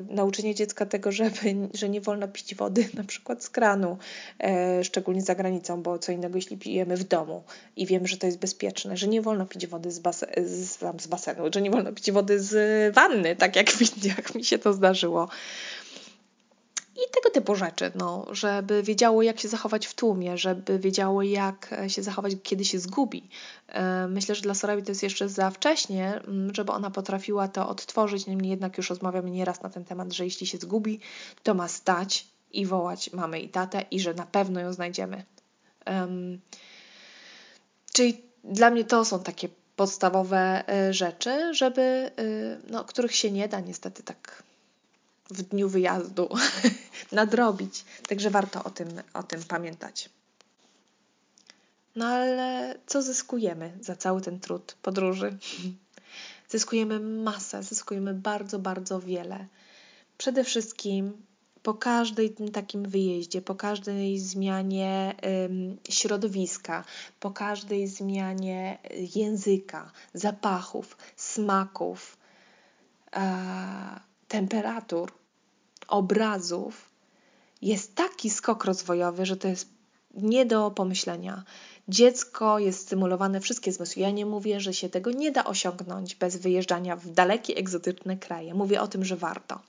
nauczenie 0.09 0.55
dziecka 0.55 0.85
tego, 0.85 1.11
żeby, 1.11 1.69
że 1.73 1.89
nie 1.89 2.01
wolno 2.01 2.27
pić 2.27 2.55
wody 2.55 2.89
na 2.93 3.03
przykład 3.03 3.43
z 3.43 3.49
kranu, 3.49 3.97
szczególnie 4.83 5.21
za 5.21 5.35
granicą, 5.35 5.81
bo 5.81 5.99
co 5.99 6.11
innego 6.11 6.35
jeśli 6.35 6.57
pijemy 6.57 6.97
w 6.97 7.03
domu 7.03 7.43
i 7.75 7.85
wiemy, 7.85 8.07
że 8.07 8.17
to 8.17 8.25
jest 8.25 8.39
bezpieczne, 8.39 8.97
że 8.97 9.07
nie 9.07 9.21
wolno 9.21 9.45
pić 9.45 9.67
wody 9.67 9.91
z, 9.91 9.99
bas 9.99 10.25
z, 10.45 10.79
z 11.01 11.07
basenu, 11.07 11.43
że 11.53 11.61
nie 11.61 11.71
wolno 11.71 11.93
pić 11.93 12.11
wody 12.11 12.39
z 12.39 12.95
wanny, 12.95 13.35
tak 13.35 13.55
jak 13.55 13.71
w 13.71 13.81
Indiach 13.95 14.35
mi 14.35 14.43
się 14.43 14.59
to 14.59 14.73
zdarzyło 14.73 15.27
i 17.07 17.11
tego 17.11 17.29
typu 17.29 17.55
rzeczy, 17.55 17.91
no, 17.95 18.25
żeby 18.31 18.83
wiedziało, 18.83 19.21
jak 19.21 19.39
się 19.39 19.47
zachować 19.47 19.87
w 19.87 19.93
tłumie, 19.93 20.37
żeby 20.37 20.79
wiedziało, 20.79 21.21
jak 21.21 21.75
się 21.87 22.03
zachować, 22.03 22.33
kiedy 22.43 22.65
się 22.65 22.79
zgubi. 22.79 23.29
E, 23.67 24.07
myślę, 24.07 24.35
że 24.35 24.41
dla 24.41 24.53
Sorabi 24.53 24.83
to 24.83 24.91
jest 24.91 25.03
jeszcze 25.03 25.29
za 25.29 25.49
wcześnie, 25.49 26.21
mm, 26.27 26.55
żeby 26.55 26.71
ona 26.71 26.91
potrafiła 26.91 27.47
to 27.47 27.69
odtworzyć. 27.69 28.27
Niemniej 28.27 28.51
jednak 28.51 28.77
już 28.77 28.89
rozmawiamy 28.89 29.31
nieraz 29.31 29.61
na 29.61 29.69
ten 29.69 29.85
temat, 29.85 30.13
że 30.13 30.25
jeśli 30.25 30.47
się 30.47 30.57
zgubi, 30.57 30.99
to 31.43 31.53
ma 31.53 31.67
stać 31.67 32.27
i 32.53 32.65
wołać 32.65 33.13
mamy 33.13 33.39
i 33.39 33.49
tatę 33.49 33.85
i 33.91 33.99
że 33.99 34.13
na 34.13 34.25
pewno 34.25 34.59
ją 34.59 34.73
znajdziemy. 34.73 35.23
Um, 35.87 36.41
czyli 37.93 38.21
dla 38.43 38.69
mnie 38.69 38.83
to 38.83 39.05
są 39.05 39.23
takie 39.23 39.49
podstawowe 39.75 40.63
e, 40.69 40.93
rzeczy, 40.93 41.53
żeby, 41.53 41.81
e, 41.81 42.11
no, 42.69 42.85
których 42.85 43.15
się 43.15 43.31
nie 43.31 43.47
da 43.47 43.59
niestety 43.59 44.03
tak 44.03 44.43
w 45.31 45.41
dniu 45.41 45.69
wyjazdu 45.69 46.29
nadrobić. 47.11 47.85
Także 48.07 48.29
warto 48.29 48.63
o 48.63 48.69
tym, 48.69 48.87
o 49.13 49.23
tym 49.23 49.43
pamiętać. 49.43 50.09
No 51.95 52.05
ale 52.05 52.75
co 52.87 53.01
zyskujemy 53.01 53.77
za 53.81 53.95
cały 53.95 54.21
ten 54.21 54.39
trud 54.39 54.75
podróży? 54.81 55.37
Zyskujemy 56.49 56.99
masę, 56.99 57.63
zyskujemy 57.63 58.13
bardzo, 58.13 58.59
bardzo 58.59 58.99
wiele. 58.99 59.47
Przede 60.17 60.43
wszystkim 60.43 61.13
po 61.63 61.73
każdym 61.73 62.51
takim 62.51 62.89
wyjeździe, 62.89 63.41
po 63.41 63.55
każdej 63.55 64.19
zmianie 64.19 65.15
ym, 65.45 65.77
środowiska, 65.89 66.83
po 67.19 67.31
każdej 67.31 67.87
zmianie 67.87 68.77
języka, 69.15 69.91
zapachów, 70.13 70.97
smaków, 71.15 72.17
temperatur, 74.27 75.11
obrazów 75.91 76.89
jest 77.61 77.95
taki 77.95 78.29
skok 78.29 78.65
rozwojowy, 78.65 79.25
że 79.25 79.37
to 79.37 79.47
jest 79.47 79.69
nie 80.13 80.45
do 80.45 80.71
pomyślenia. 80.71 81.43
Dziecko 81.87 82.59
jest 82.59 82.79
stymulowane 82.79 83.39
wszystkie 83.39 83.71
zmysły. 83.71 84.01
Ja 84.01 84.11
nie 84.11 84.25
mówię, 84.25 84.59
że 84.59 84.73
się 84.73 84.89
tego 84.89 85.11
nie 85.11 85.31
da 85.31 85.43
osiągnąć 85.43 86.15
bez 86.15 86.35
wyjeżdżania 86.35 86.95
w 86.95 87.09
dalekie, 87.09 87.55
egzotyczne 87.55 88.17
kraje. 88.17 88.53
Mówię 88.53 88.81
o 88.81 88.87
tym, 88.87 89.05
że 89.05 89.15
warto. 89.15 89.59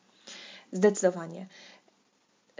Zdecydowanie. 0.72 1.46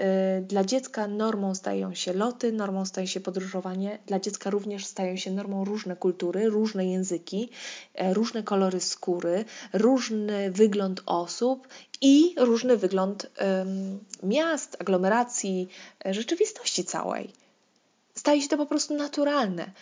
Y, 0.01 0.43
dla 0.43 0.65
dziecka 0.65 1.07
normą 1.07 1.55
stają 1.55 1.95
się 1.95 2.13
loty, 2.13 2.53
normą 2.53 2.85
staje 2.85 3.07
się 3.07 3.21
podróżowanie. 3.21 3.99
Dla 4.07 4.21
dziecka 4.21 4.51
również 4.51 4.87
stają 4.87 5.17
się 5.17 5.31
normą 5.31 5.65
różne 5.65 5.97
kultury, 5.97 6.51
różne 6.51 6.87
języki, 6.87 7.51
e, 7.95 8.15
różne 8.15 8.43
kolory 8.43 8.81
skóry, 8.81 9.45
różny 9.73 10.51
wygląd 10.51 11.03
osób 11.07 11.69
i 12.01 12.35
różny 12.39 12.77
wygląd 12.77 13.31
miast, 14.23 14.77
aglomeracji, 14.81 15.69
e, 16.07 16.15
rzeczywistości 16.15 16.85
całej. 16.85 17.33
Staje 18.15 18.43
się 18.43 18.49
to 18.49 18.57
po 18.57 18.67
prostu 18.67 18.95
naturalne. 18.95 19.73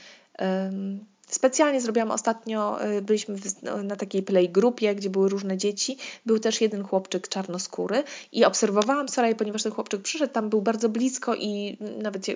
Specjalnie 1.30 1.80
zrobiłam 1.80 2.10
ostatnio, 2.10 2.84
y, 2.84 3.02
byliśmy 3.02 3.36
na 3.82 3.96
takiej 3.96 4.24
grupie, 4.48 4.94
gdzie 4.94 5.10
były 5.10 5.28
różne 5.28 5.56
dzieci. 5.56 5.96
Był 6.26 6.38
też 6.38 6.60
jeden 6.60 6.84
chłopczyk 6.84 7.28
czarnoskóry 7.28 8.02
i 8.32 8.44
obserwowałam 8.44 9.08
Soraya, 9.08 9.34
ponieważ 9.34 9.62
ten 9.62 9.72
chłopczyk 9.72 10.02
przyszedł, 10.02 10.32
tam 10.32 10.50
był 10.50 10.62
bardzo 10.62 10.88
blisko 10.88 11.34
i 11.34 11.78
nawet, 12.02 12.26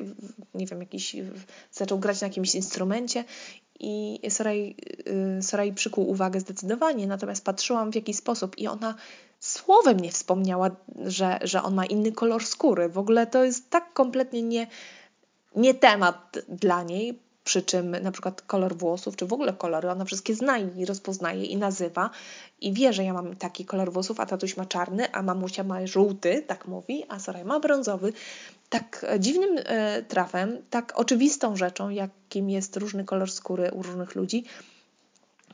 nie 0.54 0.66
wiem, 0.66 0.80
jakiś, 0.80 1.16
zaczął 1.72 1.98
grać 1.98 2.20
na 2.20 2.26
jakimś 2.26 2.54
instrumencie 2.54 3.24
i 3.80 4.20
Soraj, 4.28 4.76
y, 5.38 5.42
Soraj 5.42 5.72
przykuł 5.72 6.10
uwagę 6.10 6.40
zdecydowanie, 6.40 7.06
natomiast 7.06 7.44
patrzyłam 7.44 7.90
w 7.92 7.94
jaki 7.94 8.14
sposób 8.14 8.58
i 8.58 8.66
ona 8.66 8.94
słowem 9.40 10.00
nie 10.00 10.10
wspomniała, 10.12 10.70
że, 11.06 11.38
że 11.42 11.62
on 11.62 11.74
ma 11.74 11.86
inny 11.86 12.12
kolor 12.12 12.44
skóry. 12.44 12.88
W 12.88 12.98
ogóle 12.98 13.26
to 13.26 13.44
jest 13.44 13.70
tak 13.70 13.92
kompletnie 13.92 14.42
nie, 14.42 14.66
nie 15.56 15.74
temat 15.74 16.38
dla 16.48 16.82
niej, 16.82 17.23
przy 17.44 17.62
czym 17.62 17.90
na 17.90 18.12
przykład 18.12 18.42
kolor 18.42 18.76
włosów, 18.76 19.16
czy 19.16 19.26
w 19.26 19.32
ogóle 19.32 19.52
kolory, 19.52 19.90
ona 19.90 20.04
wszystkie 20.04 20.34
zna 20.34 20.58
i 20.58 20.84
rozpoznaje 20.84 21.44
i 21.44 21.56
nazywa 21.56 22.10
i 22.60 22.72
wie, 22.72 22.92
że 22.92 23.04
ja 23.04 23.12
mam 23.12 23.36
taki 23.36 23.64
kolor 23.64 23.92
włosów, 23.92 24.20
a 24.20 24.26
tatuś 24.26 24.56
ma 24.56 24.66
czarny, 24.66 25.12
a 25.12 25.22
mamusia 25.22 25.64
ma 25.64 25.86
żółty, 25.86 26.44
tak 26.46 26.68
mówi, 26.68 27.04
a 27.08 27.18
Soraya 27.18 27.44
ma 27.44 27.60
brązowy. 27.60 28.12
Tak 28.68 29.06
dziwnym 29.18 29.58
e, 29.58 30.02
trafem, 30.02 30.58
tak 30.70 30.92
oczywistą 30.96 31.56
rzeczą, 31.56 31.88
jakim 31.88 32.50
jest 32.50 32.76
różny 32.76 33.04
kolor 33.04 33.30
skóry 33.30 33.70
u 33.72 33.82
różnych 33.82 34.14
ludzi, 34.14 34.44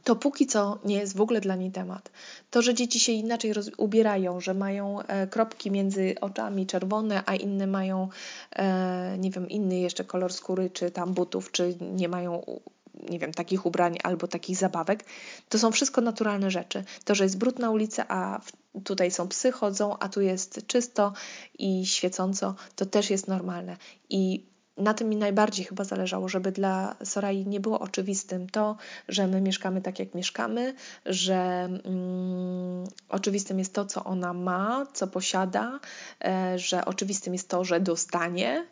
to 0.05 0.17
póki 0.17 0.47
co 0.47 0.79
nie 0.85 0.97
jest 0.97 1.17
w 1.17 1.21
ogóle 1.21 1.41
dla 1.41 1.57
niej 1.57 1.71
temat. 1.71 2.11
To, 2.51 2.63
że 2.63 2.75
dzieci 2.75 3.01
się 3.01 3.13
inaczej 3.13 3.53
ubierają, 3.77 4.41
że 4.41 4.55
mają 4.55 5.01
e, 5.01 5.27
kropki 5.27 5.71
między 5.71 6.15
oczami 6.21 6.67
czerwone, 6.67 7.23
a 7.27 7.35
inne 7.35 7.67
mają, 7.67 8.09
e, 8.57 9.17
nie 9.19 9.31
wiem, 9.31 9.49
inny 9.49 9.79
jeszcze 9.79 10.05
kolor 10.05 10.33
skóry, 10.33 10.71
czy 10.71 10.91
tam 10.91 11.15
butów, 11.15 11.53
czy 11.53 11.77
nie 11.81 12.09
mają 12.09 12.61
nie 13.09 13.19
wiem, 13.19 13.33
takich 13.33 13.67
ubrań 13.67 13.97
albo 14.03 14.29
takich 14.29 14.57
zabawek. 14.57 15.05
To 15.49 15.59
są 15.59 15.71
wszystko 15.71 16.01
naturalne 16.01 16.51
rzeczy. 16.51 16.85
To, 17.05 17.15
że 17.15 17.25
jest 17.25 17.39
brud 17.39 17.59
na 17.59 17.71
ulicy, 17.71 18.03
a 18.09 18.41
tutaj 18.85 19.11
są 19.11 19.29
psy 19.29 19.53
chodzą, 19.53 19.99
a 19.99 20.09
tu 20.09 20.21
jest 20.21 20.67
czysto 20.67 21.13
i 21.59 21.87
świecąco, 21.87 22.55
to 22.77 22.87
też 22.87 23.11
jest 23.11 23.29
normalne. 23.29 23.77
I 24.11 24.47
na 24.81 24.95
tym 24.95 25.09
mi 25.09 25.17
najbardziej 25.17 25.65
chyba 25.65 25.85
zależało, 25.85 26.29
żeby 26.29 26.53
dla 26.53 26.97
Sorai 27.05 27.47
nie 27.47 27.61
było 27.61 27.81
oczywistym 27.81 28.49
to, 28.49 28.77
że 29.09 29.27
my 29.27 29.41
mieszkamy 29.41 29.83
tak, 29.83 29.99
jak 29.99 30.15
mieszkamy, 30.15 30.75
że 31.07 31.69
mm, 31.85 32.85
oczywistym 33.09 33.59
jest 33.59 33.75
to, 33.75 33.85
co 33.85 34.05
ona 34.05 34.33
ma, 34.33 34.87
co 34.93 35.07
posiada, 35.07 35.81
e, 36.25 36.59
że 36.59 36.85
oczywistym 36.85 37.33
jest 37.33 37.49
to, 37.49 37.65
że 37.65 37.81
dostanie 37.81 38.67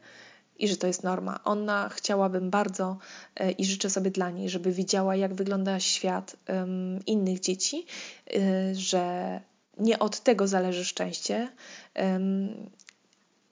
i 0.58 0.68
że 0.68 0.76
to 0.76 0.86
jest 0.86 1.02
norma. 1.02 1.40
Ona 1.44 1.88
chciałabym 1.88 2.50
bardzo 2.50 2.98
e, 3.36 3.50
i 3.50 3.64
życzę 3.64 3.90
sobie 3.90 4.10
dla 4.10 4.30
niej, 4.30 4.48
żeby 4.48 4.72
widziała, 4.72 5.16
jak 5.16 5.34
wygląda 5.34 5.80
świat 5.80 6.36
um, 6.48 7.00
innych 7.06 7.40
dzieci, 7.40 7.86
e, 8.34 8.74
że 8.74 9.40
nie 9.78 9.98
od 9.98 10.20
tego 10.20 10.48
zależy 10.48 10.84
szczęście 10.84 11.48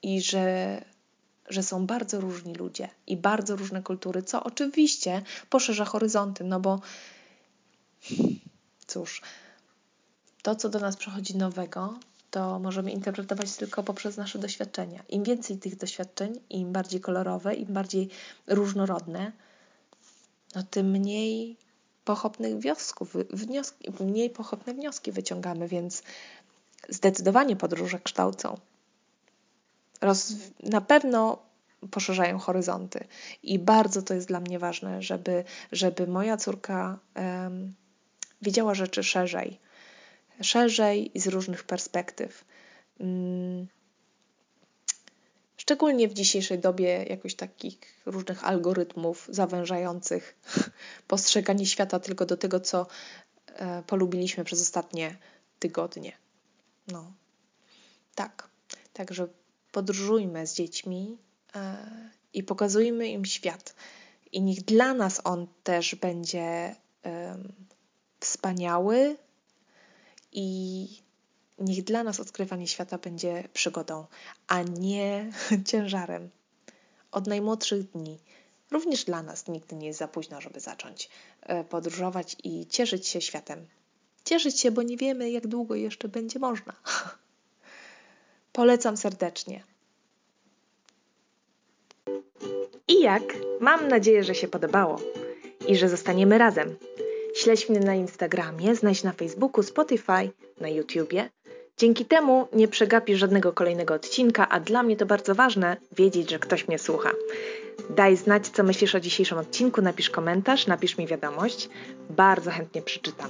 i 0.01 0.21
że 0.21 0.81
że 1.47 1.63
są 1.63 1.85
bardzo 1.85 2.21
różni 2.21 2.55
ludzie 2.55 2.89
i 3.07 3.17
bardzo 3.17 3.55
różne 3.55 3.83
kultury, 3.83 4.23
co 4.23 4.43
oczywiście 4.43 5.21
poszerza 5.49 5.85
horyzonty, 5.85 6.43
no 6.43 6.59
bo 6.59 6.79
cóż, 8.87 9.21
to, 10.41 10.55
co 10.55 10.69
do 10.69 10.79
nas 10.79 10.95
przychodzi 10.95 11.37
nowego, 11.37 11.99
to 12.31 12.59
możemy 12.59 12.91
interpretować 12.91 13.55
tylko 13.55 13.83
poprzez 13.83 14.17
nasze 14.17 14.39
doświadczenia. 14.39 15.03
Im 15.09 15.23
więcej 15.23 15.57
tych 15.57 15.75
doświadczeń, 15.75 16.39
im 16.49 16.71
bardziej 16.71 17.01
kolorowe, 17.01 17.53
im 17.53 17.73
bardziej 17.73 18.09
różnorodne, 18.47 19.31
no 20.55 20.63
tym 20.63 20.91
mniej 20.91 21.57
pochopnych 22.05 22.57
wniosków, 22.57 23.13
wnioski, 23.29 23.91
mniej 23.99 24.29
pochopne 24.29 24.73
wnioski 24.73 25.11
wyciągamy, 25.11 25.67
więc 25.67 26.03
zdecydowanie 26.89 27.55
podróże 27.55 27.99
kształcą 27.99 28.59
roz, 30.01 30.33
na 30.63 30.81
pewno 30.81 31.47
poszerzają 31.91 32.37
horyzonty. 32.39 33.07
I 33.43 33.59
bardzo 33.59 34.01
to 34.01 34.13
jest 34.13 34.27
dla 34.27 34.39
mnie 34.39 34.59
ważne, 34.59 35.01
żeby, 35.01 35.43
żeby 35.71 36.07
moja 36.07 36.37
córka 36.37 36.99
um, 37.15 37.73
widziała 38.41 38.73
rzeczy 38.73 39.03
szerzej. 39.03 39.59
Szerzej 40.41 41.17
i 41.17 41.19
z 41.19 41.27
różnych 41.27 41.63
perspektyw. 41.63 42.45
Um, 42.99 43.67
szczególnie 45.57 46.07
w 46.07 46.13
dzisiejszej 46.13 46.59
dobie 46.59 47.03
jakoś 47.03 47.35
takich 47.35 47.79
różnych 48.05 48.43
algorytmów 48.43 49.27
zawężających 49.31 50.37
postrzeganie 51.07 51.65
świata 51.65 51.99
tylko 51.99 52.25
do 52.25 52.37
tego, 52.37 52.59
co 52.59 52.87
e, 53.47 53.83
polubiliśmy 53.87 54.43
przez 54.43 54.61
ostatnie 54.61 55.17
tygodnie. 55.59 56.11
No, 56.87 57.11
tak. 58.15 58.49
Także 58.93 59.27
podróżujmy 59.77 60.47
z 60.47 60.53
dziećmi 60.53 61.17
e, 61.55 61.77
i 62.33 62.43
pokazujmy 62.43 63.07
im 63.07 63.25
świat. 63.25 63.75
I 64.31 64.41
niech 64.41 64.61
dla 64.63 64.93
nas 64.93 65.21
on 65.23 65.47
też 65.63 65.95
będzie 65.95 66.75
wspaniały 68.19 69.17
i 70.31 70.87
niech 71.59 71.83
dla 71.83 72.03
nas 72.03 72.19
odkrywanie 72.19 72.67
świata 72.67 72.97
będzie 72.97 73.49
przygodą, 73.53 74.05
a 74.47 74.61
nie 74.61 75.31
ciężarem. 75.69 76.29
Od 77.11 77.27
najmłodszych 77.27 77.91
dni. 77.91 78.19
Również 78.71 79.03
dla 79.03 79.23
nas 79.23 79.47
nigdy 79.47 79.75
nie 79.75 79.87
jest 79.87 79.99
za 79.99 80.07
późno, 80.07 80.41
żeby 80.41 80.59
zacząć 80.59 81.09
e, 81.41 81.63
podróżować 81.63 82.35
i 82.43 82.67
cieszyć 82.67 83.07
się 83.07 83.21
światem. 83.21 83.67
Cieszyć 84.25 84.59
się, 84.59 84.71
bo 84.71 84.83
nie 84.83 84.97
wiemy, 84.97 85.31
jak 85.31 85.47
długo 85.47 85.75
jeszcze 85.75 86.07
będzie 86.07 86.39
można. 86.39 86.73
Polecam 88.57 88.97
serdecznie. 88.97 89.63
I 92.87 93.01
jak? 93.01 93.23
Mam 93.59 93.87
nadzieję, 93.87 94.23
że 94.23 94.35
się 94.35 94.47
podobało 94.47 94.99
i 95.67 95.75
że 95.75 95.89
zostaniemy 95.89 96.37
razem. 96.37 96.75
Śledź 97.35 97.69
mnie 97.69 97.79
na 97.79 97.95
Instagramie, 97.95 98.75
znajdź 98.75 99.03
na 99.03 99.11
Facebooku, 99.11 99.63
Spotify, 99.63 100.31
na 100.61 100.69
YouTubie. 100.69 101.29
Dzięki 101.77 102.05
temu 102.05 102.47
nie 102.53 102.67
przegapisz 102.67 103.19
żadnego 103.19 103.53
kolejnego 103.53 103.93
odcinka, 103.93 104.49
a 104.49 104.59
dla 104.59 104.83
mnie 104.83 104.97
to 104.97 105.05
bardzo 105.05 105.35
ważne 105.35 105.77
wiedzieć, 105.91 106.29
że 106.29 106.39
ktoś 106.39 106.67
mnie 106.67 106.79
słucha. 106.79 107.11
Daj 107.89 108.17
znać, 108.17 108.47
co 108.47 108.63
myślisz 108.63 108.95
o 108.95 108.99
dzisiejszym 108.99 109.37
odcinku, 109.37 109.81
napisz 109.81 110.09
komentarz, 110.09 110.67
napisz 110.67 110.97
mi 110.97 111.07
wiadomość. 111.07 111.69
Bardzo 112.09 112.51
chętnie 112.51 112.81
przeczytam. 112.81 113.29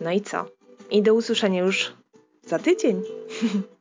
No 0.00 0.12
i 0.12 0.20
co? 0.20 0.46
I 0.90 1.02
do 1.02 1.14
usłyszenia 1.14 1.62
już 1.62 1.92
za 2.46 2.58
tydzień. 2.58 3.02